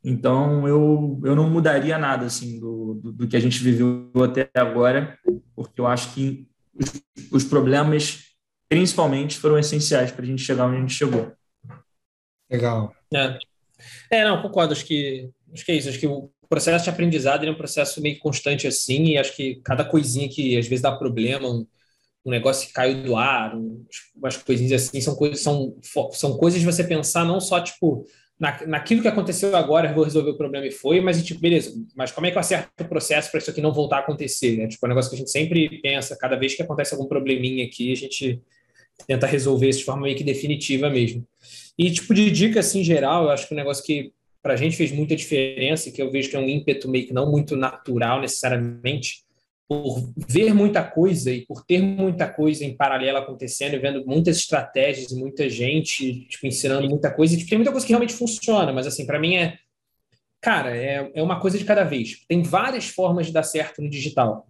[0.02, 4.48] Então, eu, eu não mudaria nada assim do, do, do que a gente viveu até
[4.54, 5.18] agora,
[5.54, 8.24] porque eu acho que os, os problemas,
[8.68, 11.32] principalmente, foram essenciais para a gente chegar onde a gente chegou.
[12.50, 12.94] Legal.
[13.12, 13.38] É.
[14.10, 14.72] é, não, concordo.
[14.72, 15.88] Acho que, acho que é isso.
[15.90, 19.60] Acho que o processo de aprendizado é um processo meio constante assim, e acho que
[19.64, 21.64] cada coisinha que às vezes dá problema, um,
[22.24, 23.86] um negócio que caiu do ar, um,
[24.16, 25.76] umas coisinhas assim, são coisas, são,
[26.10, 28.04] são coisas de você pensar não só, tipo,
[28.38, 31.72] na, naquilo que aconteceu agora, eu vou resolver o problema e foi, mas, tipo, beleza,
[31.94, 34.56] mas como é que eu acerto o processo para isso aqui não voltar a acontecer?
[34.56, 34.66] Né?
[34.66, 37.64] Tipo, é um negócio que a gente sempre pensa, cada vez que acontece algum probleminha
[37.64, 38.42] aqui, a gente
[39.06, 41.24] tenta resolver isso de forma meio que definitiva mesmo.
[41.78, 44.12] E, tipo, de dica, assim, geral, eu acho que o um negócio que
[44.42, 47.06] para a gente fez muita diferença e que eu vejo que é um ímpeto meio
[47.06, 49.24] que não muito natural necessariamente,
[49.68, 55.12] por ver muita coisa e por ter muita coisa em paralelo acontecendo vendo muitas estratégias
[55.12, 57.34] e muita gente tipo, ensinando muita coisa.
[57.34, 59.58] E, tipo, tem muita coisa que realmente funciona, mas assim, para mim é.
[60.40, 62.24] Cara, é, é uma coisa de cada vez.
[62.26, 64.49] Tem várias formas de dar certo no digital.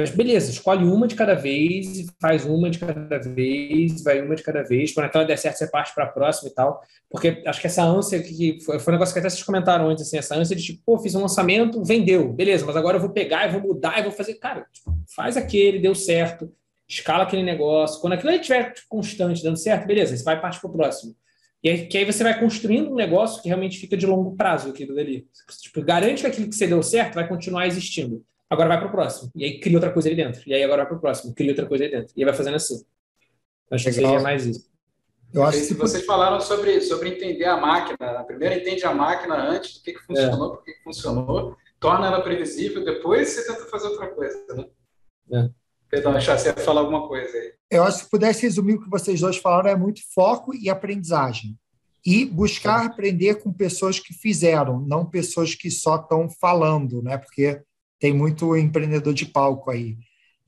[0.00, 4.44] Mas beleza, escolhe uma de cada vez, faz uma de cada vez, vai uma de
[4.44, 4.92] cada vez.
[4.92, 6.80] Quando aquela der certo, você parte para a próxima e tal.
[7.10, 10.06] Porque acho que essa ânsia que foi, foi um negócio que até vocês comentaram antes,
[10.06, 13.10] assim, essa ânsia de tipo, pô, fiz um lançamento, vendeu, beleza, mas agora eu vou
[13.10, 14.34] pegar e vou mudar e vou fazer.
[14.34, 16.48] Cara, tipo, faz aquele, deu certo,
[16.88, 18.00] escala aquele negócio.
[18.00, 21.16] Quando aquilo estiver constante, dando certo, beleza, você vai partir para o próximo.
[21.60, 24.70] E aí, que aí você vai construindo um negócio que realmente fica de longo prazo
[24.70, 25.26] aquilo dali.
[25.60, 28.90] Tipo, garante que aquilo que você deu certo vai continuar existindo agora vai para o
[28.90, 29.30] próximo.
[29.34, 30.42] E aí cria outra coisa ali dentro.
[30.46, 32.12] E aí agora vai para o próximo, cria outra coisa ali dentro.
[32.16, 32.84] E aí vai fazendo assim.
[33.70, 34.68] Acho que seria mais isso.
[35.32, 38.24] Eu acho que vocês falaram sobre, sobre entender a máquina.
[38.24, 40.56] Primeiro entende a máquina antes do que, que funcionou, é.
[40.56, 44.38] por que, que funcionou, torna ela previsível, depois você tenta fazer outra coisa.
[44.54, 44.64] Né?
[45.32, 45.50] É.
[45.90, 47.52] Perdão, achar você ia falar alguma coisa aí.
[47.70, 50.70] Eu acho que se pudesse resumir o que vocês dois falaram, é muito foco e
[50.70, 51.58] aprendizagem.
[52.04, 57.18] E buscar aprender com pessoas que fizeram, não pessoas que só estão falando, né?
[57.18, 57.62] Porque
[57.98, 59.96] tem muito empreendedor de palco aí.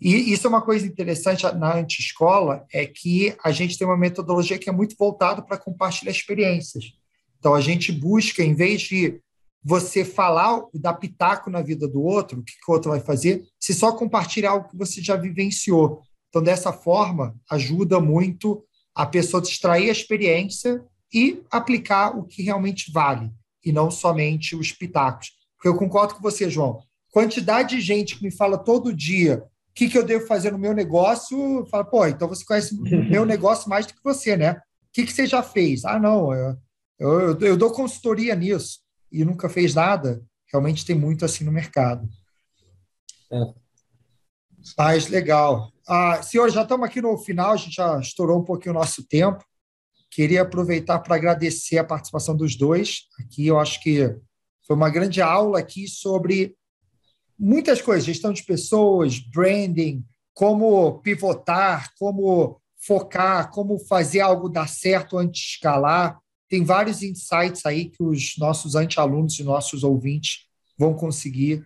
[0.01, 4.59] E isso é uma coisa interessante na anti-escola, é que a gente tem uma metodologia
[4.59, 6.92] que é muito voltada para compartilhar experiências.
[7.38, 9.20] Então, a gente busca, em vez de
[9.62, 13.74] você falar, dar pitaco na vida do outro, o que, o outro vai fazer, se
[13.74, 16.01] só compartilhar algo que você já vivenciou.
[16.30, 20.82] Então, dessa forma, ajuda muito a pessoa a extrair a experiência
[21.12, 23.30] e aplicar o que realmente vale,
[23.62, 25.32] e não somente os pitacos.
[25.57, 26.80] Porque eu concordo com você, João
[27.11, 30.58] quantidade de gente que me fala todo dia o que, que eu devo fazer no
[30.58, 34.52] meu negócio, fala, pô, então você conhece o meu negócio mais do que você, né?
[34.52, 35.84] O que, que você já fez?
[35.84, 36.56] Ah, não, eu,
[36.98, 38.80] eu, eu dou consultoria nisso
[39.11, 40.22] e nunca fez nada.
[40.52, 42.08] Realmente tem muito assim no mercado.
[43.32, 43.54] É.
[44.76, 45.72] Mas legal.
[45.86, 49.06] Ah, senhores, já estamos aqui no final, a gente já estourou um pouquinho o nosso
[49.06, 49.44] tempo.
[50.11, 53.02] Queria aproveitar para agradecer a participação dos dois.
[53.20, 54.12] Aqui eu acho que
[54.66, 56.56] foi uma grande aula aqui sobre
[57.41, 65.16] muitas coisas, gestão de pessoas, branding, como pivotar, como focar, como fazer algo dar certo
[65.16, 66.18] antes de escalar.
[66.49, 71.64] tem vários insights aí que os nossos anti-alunos e nossos ouvintes vão conseguir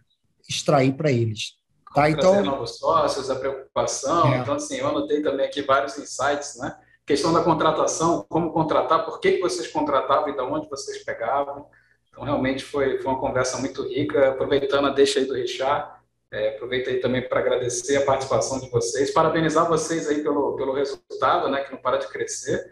[0.49, 1.55] extrair para eles.
[1.95, 4.35] Tá, então novos sócios, a preocupação.
[4.35, 4.39] É.
[4.39, 6.77] Então, assim, eu anotei também aqui vários insights, né?
[7.07, 11.67] Questão da contratação, como contratar, por que, vocês contratavam e de onde vocês pegavam.
[12.15, 14.29] Então, realmente foi, foi uma conversa muito rica.
[14.31, 15.91] Aproveitando a deixa aí do Richard,
[16.33, 20.73] é, aproveito aí também para agradecer a participação de vocês, parabenizar vocês aí pelo, pelo
[20.73, 22.65] resultado, né, que não para de crescer.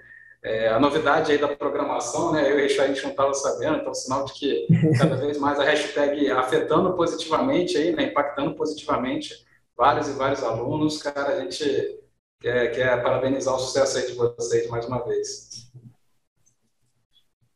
[0.44, 3.34] É, a novidade aí da programação, né, eu e o Richard, a gente não estava
[3.34, 4.66] sabendo, então sinal de que
[4.98, 9.44] cada vez mais a hashtag afetando positivamente aí, né, impactando positivamente
[9.76, 11.02] vários e vários alunos.
[11.02, 12.00] Cara, a gente
[12.40, 15.70] quer, quer parabenizar o sucesso aí de vocês mais uma vez.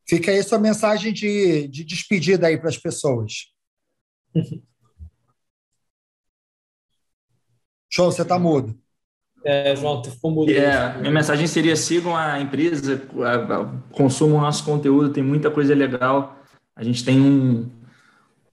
[0.09, 3.53] Fica aí sua mensagem de, de despedida aí para as pessoas.
[7.91, 8.79] João, você está mudo.
[9.45, 10.51] É, João, tu ficou mudo.
[10.51, 13.03] É, minha mensagem seria sigam a empresa,
[13.93, 16.39] consumam o nosso conteúdo, tem muita coisa legal.
[16.75, 17.71] A gente tem um,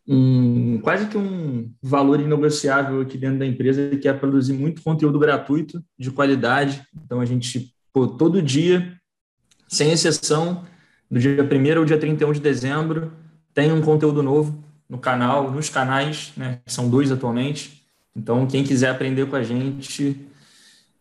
[0.08, 5.20] um quase que um valor inegociável aqui dentro da empresa, que é produzir muito conteúdo
[5.20, 6.88] gratuito, de qualidade.
[7.04, 8.95] Então, a gente, pô, todo dia,
[9.68, 10.64] sem exceção,
[11.14, 13.11] do dia 1 ao dia 31 de dezembro,
[13.53, 17.84] tem um conteúdo novo no canal, nos canais, né, são dois atualmente,
[18.16, 20.20] então, quem quiser aprender com a gente,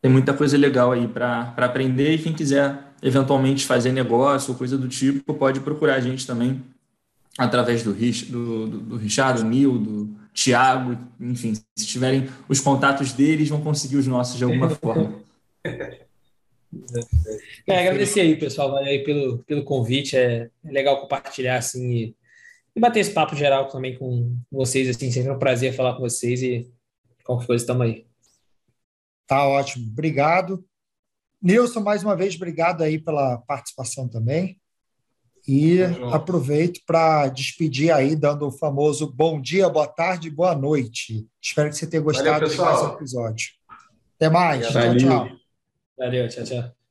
[0.00, 2.14] tem muita coisa legal aí para aprender.
[2.14, 6.62] E quem quiser eventualmente fazer negócio ou coisa do tipo, pode procurar a gente também
[7.36, 13.12] através do, do, do, do Richard, do Nil, do Tiago, enfim, se tiverem os contatos
[13.12, 15.14] deles, vão conseguir os nossos de alguma forma.
[17.66, 20.16] É, agradecer aí, pessoal, valeu aí pelo, pelo convite.
[20.16, 22.16] É, é legal compartilhar assim e,
[22.74, 24.88] e, bater esse papo geral também com vocês.
[24.88, 26.70] Assim, sempre é um prazer falar com vocês e
[27.24, 28.06] Qualquer coisa, estamos aí.
[29.26, 29.86] Tá ótimo.
[29.90, 30.64] Obrigado.
[31.40, 34.60] Nilson, mais uma vez, obrigado aí pela participação também.
[35.46, 35.80] E
[36.12, 41.26] aproveito para despedir aí, dando o famoso bom dia, boa tarde, boa noite.
[41.40, 43.48] Espero que você tenha gostado Valeu, de mais um episódio.
[44.16, 44.72] Até mais.
[44.72, 44.96] Valeu.
[44.98, 45.41] Tchau, tchau.
[45.98, 46.81] Valeu, tchau, tchau.